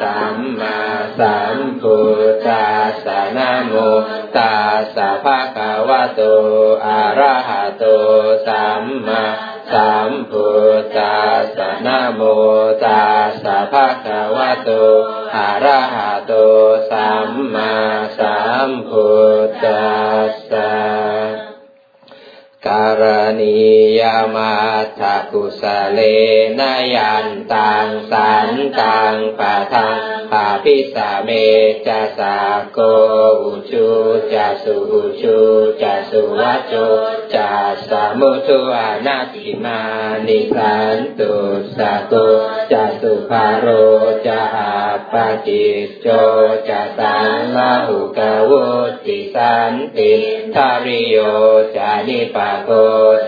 [0.00, 0.76] สัมมา
[1.18, 1.96] สัมพุ
[2.30, 3.74] ทธัสสะนะโม
[4.36, 6.20] ตัสสะภะคะวะโต
[6.86, 7.84] อะระหะโต
[8.46, 9.22] สัมมา
[9.72, 10.46] สัมพุ
[10.80, 12.22] ทธัสสะนะโม
[12.84, 14.70] ตัสสะภะคะวะโต
[15.36, 16.32] อะระหะโต
[16.90, 17.74] สัมมา
[18.18, 19.08] สัมพุ
[19.46, 19.92] ทธั
[20.30, 20.72] สสะ
[22.66, 23.02] การ
[23.40, 23.58] ณี
[23.98, 24.00] ย
[24.34, 24.54] มา
[24.98, 25.62] ทากุส
[25.92, 26.00] เล
[26.58, 26.60] น
[26.94, 31.30] ยันตังสันตังปะทัง ปาปิสาเม
[31.86, 32.36] จะสา
[32.72, 32.78] โก
[33.42, 33.86] อุชู
[34.34, 35.38] จะสุอุชู
[35.82, 36.74] จะสุวัจโจ
[37.34, 37.48] จะ
[37.88, 39.80] สามุทุอนัตถิมา
[40.26, 41.32] นิสันตุ
[41.76, 42.14] สาโก
[42.72, 43.66] จะสุภาโร
[44.26, 44.72] จะอา
[45.12, 46.08] ปาจิตโจ
[46.68, 48.64] จะสังลาหุกาวุ
[49.04, 50.12] ติสันติ
[50.54, 51.16] ทาริโย
[51.76, 52.70] จะนิปะโก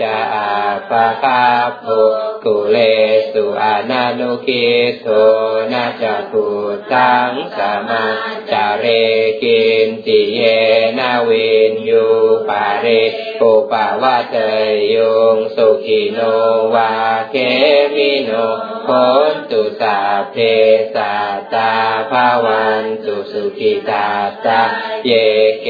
[0.03, 0.51] จะอา
[0.91, 1.43] ปะคา
[1.81, 1.87] โภ
[2.45, 2.79] กุเล
[3.33, 4.67] สุอานานุกิ
[5.01, 5.07] โท
[5.73, 6.47] นาจะกุ
[6.93, 8.05] ตังสมา
[8.51, 8.85] จาเร
[9.43, 10.41] กินติเย
[10.99, 12.05] นาวินยู
[12.49, 12.87] ปาเร
[13.41, 14.37] ปุปาวะเต
[14.95, 14.97] ย
[15.35, 16.19] งสุขิโน
[16.75, 16.93] วา
[17.31, 17.35] เค
[17.95, 18.31] มิโน
[18.85, 18.91] โน
[19.51, 19.99] ตุสา
[20.31, 20.37] เพ
[20.95, 21.73] สัตตา
[22.11, 24.09] ภาวันตุสุขิตา
[24.47, 24.61] ตา
[25.07, 25.11] เย
[25.63, 25.69] เก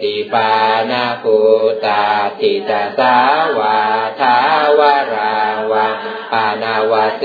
[0.00, 0.50] ติปา
[0.90, 1.36] นาภู
[1.84, 2.02] ตา
[2.40, 3.14] ติตาสา
[3.58, 3.78] วา
[4.20, 4.36] ทา
[4.78, 4.80] ว
[5.12, 5.34] รา
[5.72, 5.88] วา
[6.32, 7.24] ปานาวาเส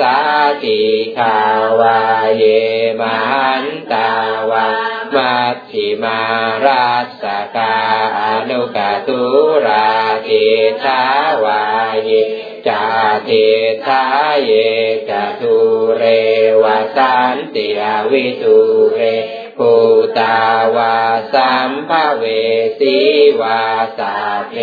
[0.00, 0.16] สา
[0.62, 0.80] ติ
[1.16, 1.36] ขา
[1.80, 1.98] วา
[2.36, 2.42] เย
[3.00, 3.22] มั
[3.62, 4.10] นตา
[4.50, 4.66] วา
[5.14, 6.20] มัชชิมา
[6.64, 6.88] รา
[7.22, 7.24] ส
[7.56, 7.76] กา
[8.18, 9.22] อนุกาตุ
[9.66, 9.92] รา
[10.28, 10.46] ติ
[10.82, 11.02] ทา
[11.44, 11.62] วา
[12.04, 12.10] เย
[12.66, 12.84] จา
[13.28, 13.46] ติ
[13.84, 14.02] ทา
[14.44, 14.52] เย
[15.08, 15.56] จตุ
[15.96, 16.02] เร
[16.62, 16.64] ว
[16.96, 18.58] สันติอวิตุ
[18.94, 19.00] เร
[19.58, 19.72] ภู
[20.18, 20.38] ตา
[20.76, 20.96] วา
[21.34, 22.24] สัมภเว
[22.78, 22.96] สี
[23.40, 23.62] วา
[23.98, 24.14] สา
[24.50, 24.56] เท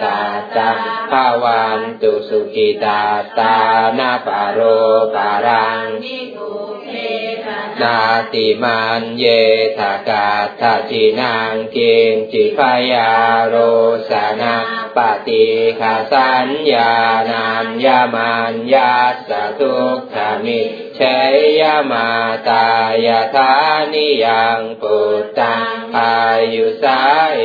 [0.00, 0.18] สา
[0.56, 0.70] จา
[1.10, 3.02] ภาวันตุสุขิตา
[3.38, 3.56] ตา
[3.98, 4.60] นาปาโร
[5.14, 6.50] ปารังนิกุ
[6.84, 6.90] เท
[7.82, 7.98] นา
[8.32, 9.24] ติมันเย
[9.78, 10.28] ทากา
[10.60, 12.60] ทาจินางเกิงจิพ
[12.92, 13.10] ยา
[13.46, 13.54] โร
[14.10, 14.54] สนา
[14.96, 15.46] ปฏิ
[15.80, 16.92] คาสัญญา
[17.30, 18.96] นามยามันยา
[19.28, 20.60] สทุกขามิ
[20.96, 21.00] เช
[21.60, 22.08] ยมา
[22.48, 22.66] ตา
[23.06, 23.52] ยาธา
[23.92, 26.18] นิยังปุตตังอา
[26.54, 27.00] ยุสา
[27.34, 27.42] เอ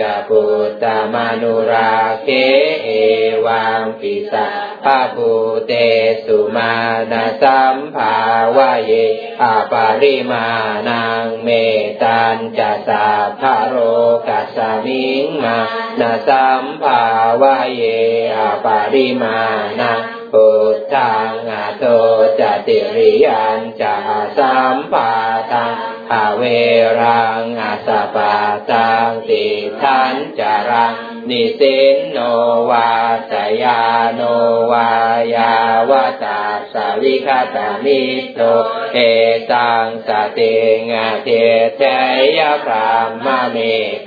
[0.00, 2.28] กปุตตมนุราเค
[2.84, 2.88] เอ
[3.44, 4.48] วังปิสา
[4.84, 5.30] ภาภู
[5.66, 5.72] เต
[6.24, 6.74] สุมา
[7.12, 8.18] ณสัมภา
[8.56, 8.92] วะเย
[9.42, 10.46] อาปาริมา
[10.88, 11.48] นังเม
[12.02, 13.06] ตันจะสา
[13.40, 13.74] ภโร
[14.28, 15.58] กัสมิงมา
[16.00, 17.04] นาสัมภา
[17.40, 17.82] วะเย
[18.38, 19.38] อาปาริมา
[19.80, 20.00] นัง
[20.32, 21.84] พุทธังอาโต
[22.40, 23.96] จติริยันจะ
[24.38, 25.12] สัมปา
[25.52, 25.72] ตัง
[26.08, 26.42] ภาเว
[27.00, 28.34] รังอาสปา
[28.70, 29.44] ตังติ
[29.82, 30.94] ทันจารัง
[31.30, 32.18] นิสินโน
[32.70, 32.90] วา
[33.30, 33.80] สยา
[34.14, 34.20] โน
[34.72, 34.88] วา
[35.34, 35.52] ยา
[35.90, 36.40] วาตา
[36.72, 38.02] สาวิคตามิ
[38.34, 38.40] โต
[38.94, 38.98] เอ
[39.50, 40.54] ตังสติ
[40.90, 41.28] งาเท
[41.76, 41.82] เท
[42.38, 42.90] ยพรา
[43.24, 43.56] มเม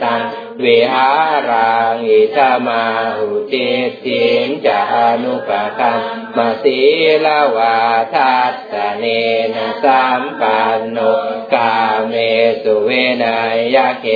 [0.03, 0.21] ตัง
[0.63, 1.09] วิหา
[1.49, 2.83] รังอิทมา
[3.17, 3.69] หุติ
[4.03, 4.79] สินจา
[5.21, 5.99] นุปคัม
[6.35, 6.79] มาสี
[7.25, 7.77] ลาวา
[8.13, 9.05] ทัสสเน
[9.53, 10.97] นะสัมปันโน
[11.53, 11.73] กา
[12.09, 12.13] เม
[12.63, 12.89] สุเว
[13.23, 13.25] น
[13.75, 14.07] ยเก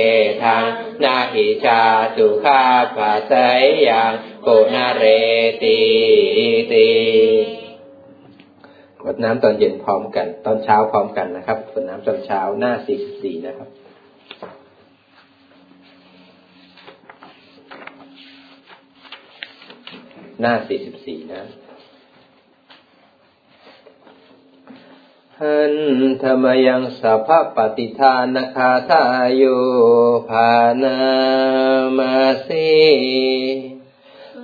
[0.42, 0.64] ทัง
[1.04, 1.82] นาหิชา
[2.16, 2.62] สุขา
[2.96, 4.12] ปัสยยัง
[4.46, 5.04] ปุณเร
[5.62, 5.80] ติ
[6.72, 6.90] ติ
[9.02, 13.68] กดน้ำตอนเย็นพร้อมกัน ตอนเช้าพร้อมกันนะครับกดน้ำตอนเช้าหน้าสี่สี่นะครับ
[20.40, 21.42] หน้าสี่สิบสี่นะ
[25.42, 25.74] หัน
[26.22, 29.04] ธรรมยังสัพพปฏิทานคาทา
[29.40, 29.58] ยุ
[30.28, 30.98] ภานา
[31.96, 32.16] มา
[32.46, 32.72] สี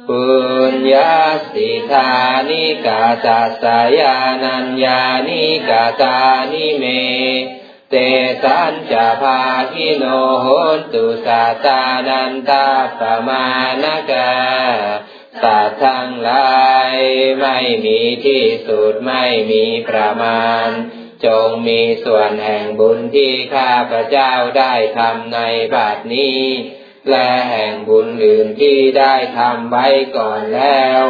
[0.08, 0.24] ปุ
[0.72, 1.16] ญญา
[1.52, 2.10] สิธา
[2.48, 6.18] นิกาตาสายานัญญานิกาตา
[6.52, 6.84] นิเม
[7.90, 7.94] เต
[8.42, 9.40] สัญจภา
[9.72, 10.04] คิโน
[10.40, 10.46] โห
[10.92, 12.66] ตุสัตานันตา
[12.98, 13.44] ปมา
[13.82, 14.30] นกา
[15.42, 16.58] สัตว์ทั้งหลา
[16.92, 16.94] ย
[17.40, 20.68] ไม่มีที่สุดไม่มีประมาณ
[21.24, 25.38] จงมีส่วนแห่งบุญที่ข้าพระเจ้าได้ทำใน
[25.74, 26.42] บัดนี้
[27.10, 29.86] และแห่งบุญอื่นที่ได้ทำไว้
[30.16, 31.02] ก่อนแล้ว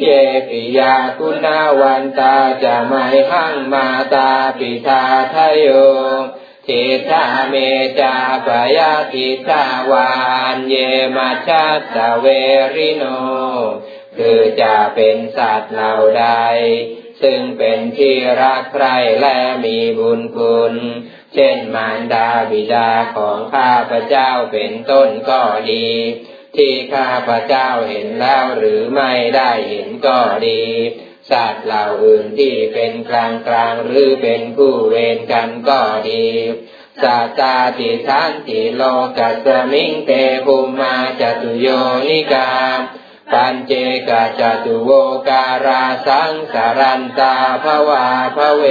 [0.00, 0.06] เย
[0.50, 5.02] ปิยาคุณาวันตาจะไม่หั่งมาตาปิทา
[5.34, 5.68] ทะโย
[6.66, 7.54] ทิตาเม
[8.00, 8.14] จา
[8.46, 10.12] ปยาทิตาวา
[10.54, 10.74] นเย
[11.16, 12.26] มาชัตเว
[12.74, 13.04] ริโน
[14.16, 16.26] คือจะเป็นสัตว์เหล่าใด
[17.22, 20.74] ซึ่งเป็นที่รักใคร่และมีบุญคุณ
[21.34, 25.88] เช่นมารดาบิดาของข้าพเจ้าเป็นต้นก็ดี
[26.56, 30.62] ที่ข้าพเจ้าเห็นแล้วหรือไม่ได้เห็นก็ดี
[31.30, 36.26] สัตว์เหล่าอื่นที่เป็นกลางกลางหรือเป็นคู่เวรกันก็ดี
[37.02, 38.82] สัตตาติทันติโล
[39.18, 40.10] กัสมิงเต
[40.46, 41.66] ภูมาจตุโย
[42.08, 42.50] นิกา
[43.32, 43.72] ปัญเจ
[44.08, 44.90] กาจตุโว
[45.28, 48.06] การาสังสารันตาภวา
[48.36, 48.64] ภเว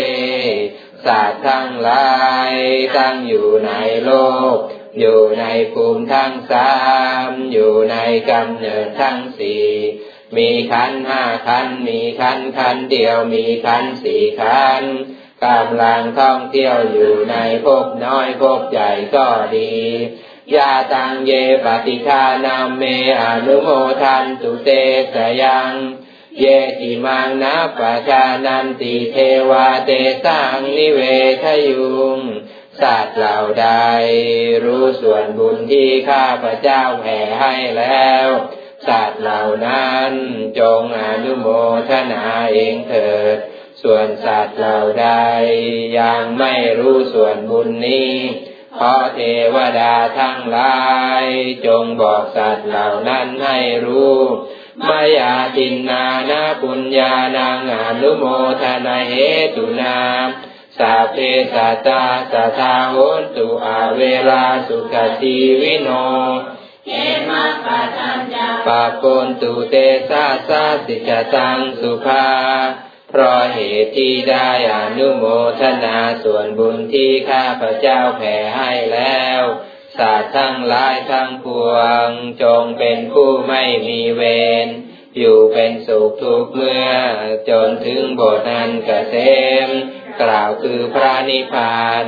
[1.05, 2.09] สัตว์ทั้งหลา
[2.51, 2.53] ย
[2.97, 3.71] ตั้งอยู่ใน
[4.05, 4.11] โล
[4.55, 4.57] ก
[4.99, 6.71] อยู่ในภูมิทั้งสา
[7.27, 7.95] ม อยู่ใน
[8.29, 9.65] กำเนิดทั้งสี่
[10.37, 14.83] มีขันห้าขันมีขันขันเดียวมีขันสี่ขัน
[15.45, 19.75] กำลังท่องเที่ยวอยู่ในภพน้อยภพใหญ่ก็ดี
[20.55, 21.31] ยาตังเย
[21.65, 22.83] ปฏิคานามเม
[23.21, 23.69] อนุโม
[24.01, 24.69] ทันตุเต
[25.13, 25.71] สยัง
[26.39, 26.45] เย
[26.79, 29.17] ติมังนัปชานันติเท
[29.49, 29.91] วาเต
[30.25, 30.99] สังนิเว
[31.43, 32.19] ทยุง
[32.81, 33.67] สัตว์เหล่าใด
[34.63, 38.27] รู้ส่วนบุญที่ข้าพระเจ้าแผ่ให้แล้ว
[38.87, 40.11] สัตว์เหล่านั้น
[40.59, 41.47] จงอนุโม
[41.89, 43.37] ทนาเองเถิด
[43.81, 45.07] ส่วนสัตว์เหล่าใด
[45.99, 48.15] ยังไม่รู้ส่วนบุญนี้
[48.75, 49.21] เพราะเท
[49.55, 50.81] วดาทั้งหลา
[51.21, 51.23] ย
[51.65, 54.19] จงบอกสัตว์เหล่านั้นให้รู้
[54.87, 58.23] มายาตินนานาปุญญานังอนุโม
[58.61, 59.13] ทนาเห
[59.55, 59.97] ตุนา
[60.77, 61.17] สาเพ
[61.53, 62.95] สัตตาสัทาโห
[63.35, 65.89] ตุอาเวลาสุขติวิโน
[66.85, 66.91] เก
[67.29, 69.75] มัปะทันจาปะโกนตุเต
[70.09, 72.27] สาสาสิจตังสุภา
[73.09, 75.23] เพราะเหตุที่ได้อนุโม
[75.59, 79.41] ทนาส่วนบุญที่ข้าพระเจ้าแผ่ให้แล้ว
[79.97, 81.71] สัตว์ทั้งหลายทั้งปว
[82.05, 82.09] ง
[82.43, 84.23] จงเป็นผู้ไม่มีเว
[84.65, 84.67] ร
[85.17, 86.89] อยู่เป็นสุขทุกเมื่อ
[87.49, 89.15] จนถึงบทนันกเกษ
[89.67, 89.69] ม
[90.21, 92.03] กล่าวคือพระนิพพาน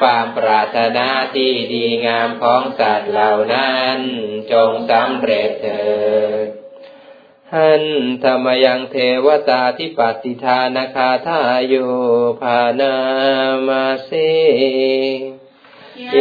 [0.00, 3.98] ความปรารถนาที่ดีงามของสัตว์เหล่านั้น
[4.52, 5.88] จงสำเร็จเถิ
[6.46, 6.48] ด
[7.54, 7.84] หัน
[8.24, 11.74] ธรรมยังเทวตาที่ปฏิทานาคาทาโย
[12.40, 12.94] ภานา
[13.66, 14.32] มาสี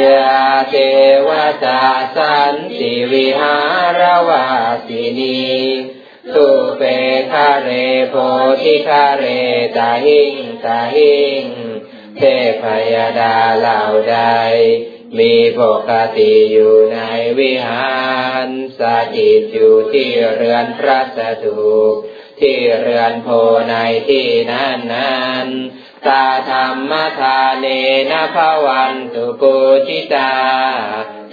[0.01, 0.75] ยาเท
[1.27, 1.29] ว
[1.65, 1.83] ตา
[2.15, 3.57] สันติวิหา
[3.99, 4.47] รวา
[4.87, 5.47] สินี
[6.33, 6.47] สุ
[6.77, 6.81] เป
[7.31, 7.69] คาเร
[8.09, 8.15] โพ
[8.61, 9.23] ธิคาเร
[9.77, 11.66] ตาหิงตาหิง
[12.17, 12.23] เท
[12.63, 14.19] พยดาเหล่าใด
[15.19, 16.99] มีปกติอยู่ใน
[17.39, 17.97] วิหา
[18.45, 18.47] ร
[18.79, 18.81] ส
[19.15, 21.93] ถิตอยู่ที่เรือนพระสถูป
[22.41, 23.29] ที่เรือนโพ
[23.69, 23.75] ใน
[24.09, 25.47] ที่นั้นนั้น
[26.07, 27.65] ตาธรรมทาเน
[28.11, 29.55] นภวันตุปู
[29.87, 30.35] ชิตา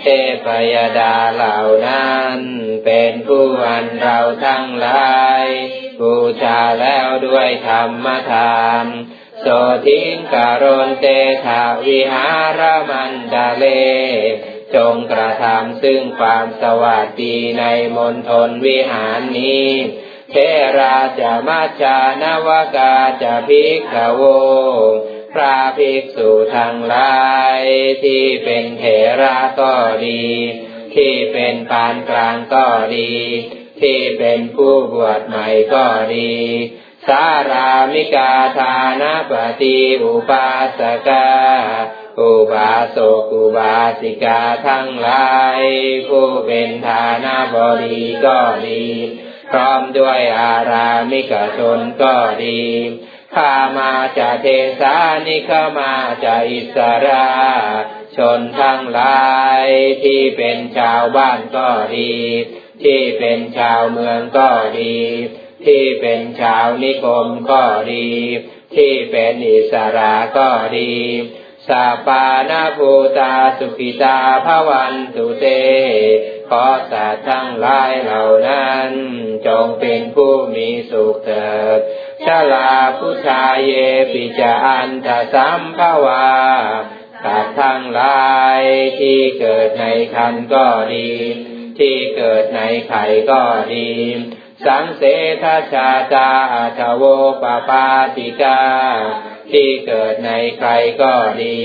[0.01, 0.05] เท
[0.45, 2.39] พยดาเหล่านั้น
[2.85, 5.45] เป็นผู้อันเราทั้งหลาย
[6.01, 8.87] บูชาแล้วด้วยธรรมทาน
[9.47, 9.51] โส
[9.89, 11.07] ทิงกรณเต
[11.47, 12.29] ถาวิหา
[12.59, 13.65] รมันดาเล
[14.75, 17.65] จงกระทำซึ่งความสวัสดีใน
[17.97, 19.69] มณฑลวิหารนี้
[20.31, 20.37] เท
[20.79, 24.23] ราจะมัจจานวกาจะภิกขโว
[25.35, 27.23] พระภิกษุทั้งหลา
[27.59, 27.61] ย
[28.05, 28.85] ที่เป็นเถ
[29.21, 29.75] ระก็
[30.07, 30.25] ดี
[30.95, 32.67] ที่เป็นปานกลางก็
[32.97, 33.15] ดี
[33.83, 35.87] ที่เป็นผู้บวชใหม่ก็
[36.17, 36.35] ดี
[37.09, 40.49] สารามิกาทานปฏิอุปา
[40.79, 41.29] สกา
[42.21, 45.63] อุบาสกอุบาสิกาทั้งหลาย
[46.09, 48.87] ผู้เป็นฐานาบดีก็ดี
[49.51, 52.63] พร้อมด้วยอารามิกชนก็ดี
[53.35, 54.47] ข้ามาจะเท
[54.81, 54.97] สา
[55.27, 55.93] นิขมา
[56.25, 56.77] จะอิส
[57.07, 57.29] รา
[58.17, 59.27] ชนทั้งหลา
[59.63, 59.67] ย
[60.05, 62.15] ที่เป็นชาวบ้านก็ดี
[62.83, 64.49] ที่เป็นชาวเมืองก็
[64.79, 64.99] ดี
[65.67, 67.63] ที่เป็นชาวนิคมก็
[67.93, 68.09] ดี
[68.77, 70.93] ที่เป็นอิสระก็ดี
[71.69, 75.47] สาปานาภูตาสุขิตาภวันตุเต
[76.49, 78.91] ขอสัตว์ทั้งหลายเหล่านั้น
[79.47, 81.81] จงเป็นผู้มีสุขเถิด
[82.25, 83.73] ชาลาพุทธาเย
[84.13, 86.29] ปิจอันตสัมภวา
[87.25, 88.61] สัตว์ทั้งหลาย
[89.01, 89.85] ที่เกิดใน
[90.15, 91.11] คันก็ดี
[91.79, 93.43] ที่เกิดในไข่ก็
[93.75, 93.91] ดี
[94.67, 95.03] สังเส
[95.43, 97.03] ทชาตาอาชโว
[97.43, 97.87] ปปา
[98.17, 98.63] ติกา
[99.53, 100.71] ที่เกิดในใคร
[101.03, 101.61] ก็ดี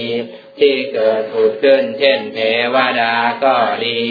[0.59, 2.39] ที่เกิดผุดขึ้นเช่นเท
[2.73, 4.01] วดาก็ดี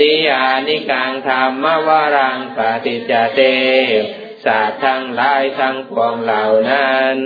[0.00, 3.40] นิยานิกังธรรมวรังปฏิจเต
[4.44, 7.16] สัตว์ทั้งหลายทั้งปวงเหล่านั้น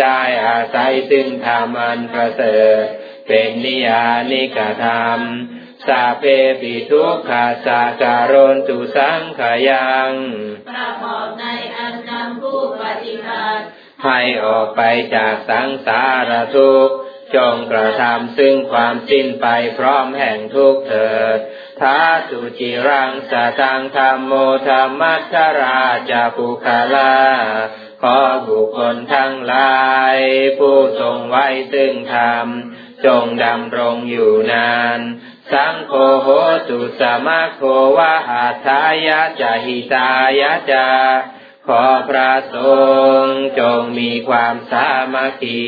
[0.00, 2.82] ได้อาศัยซึ่งธรรมอันประเสริฐ
[3.28, 5.20] เป็นนิยานิกธรรม
[5.88, 6.24] สาเพ
[6.60, 10.12] ปิทุกขาสาการนตุสังขยัง
[10.70, 11.44] ประกอบใน
[11.76, 13.62] อันนำผู้ปฏิบัติ
[14.04, 14.82] ให้ออกไป
[15.14, 16.96] จากสังสารทุกข์
[17.36, 19.46] จงกระทำซึ่งความสิ้นไป
[19.78, 21.38] พร้อมแห่งทุกเถิด
[21.80, 24.32] ท้าสุจิรังสตังธรรมโม
[24.68, 25.80] ธรรมัทรา
[26.10, 27.16] จาปุคาลา
[28.02, 28.18] ขอ
[28.48, 29.80] บุคคลทั้งหลา
[30.14, 30.16] ย
[30.58, 32.46] ผู้ทรงไว้ซึ่งธรรม
[33.06, 35.00] จงดำรงอยู่นาน
[35.52, 35.92] สังโฆ
[36.22, 36.28] โห
[36.68, 37.62] ตุสมาโค
[37.96, 40.88] วะอาทายะจหิตายะจา
[41.66, 42.56] ขอพระส
[43.24, 45.64] งฆ์จงมีความสามัคคี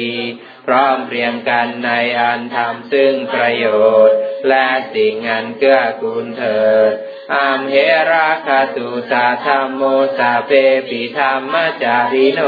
[0.67, 3.67] พร้อมเรียงกันในอันทำซึ่งประโย
[4.09, 4.19] ชน์
[4.49, 6.93] และสิ่งอันเกื้อกูลเถิด
[7.35, 7.77] อามเห
[8.13, 9.83] ราคาตุสาธรรมโม
[10.19, 10.53] สาเป
[10.89, 12.41] ปิธรรมจาริโน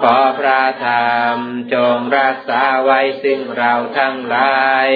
[0.00, 1.36] ขอพระธรรม
[1.72, 4.88] จงรักษาไว้ซึ่งเราทั้งหลาย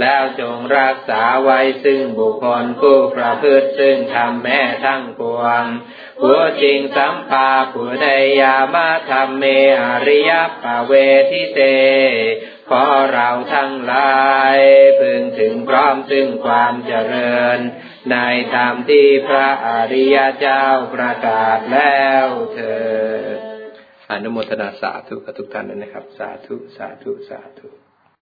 [0.00, 5.64] แล้วจงรักษาไว้ซึ่งบุคคลผู้ประพฤติซึ่งทำแม่ทั้งปวง
[6.22, 8.08] ผู้จริงสัมปาผู้ใด
[8.40, 9.44] ยามาธรรมเม
[9.82, 10.32] อริย
[10.62, 10.92] ปเว
[11.30, 11.60] ทิเต
[12.70, 14.18] ขอเราทั้งหลา
[14.56, 14.58] ย
[15.00, 17.58] พึงถึงพร้อมซึ่งความเจริญ
[18.10, 18.16] ใน
[18.54, 22.78] ธรรมที่พระอริยเจ้าประกาศแล้วเถิ
[23.36, 23.38] ด
[24.10, 27.77] อนุโมทนาสาธุกับทุกท่านนะครับ สาธุ สาธุ สาธุ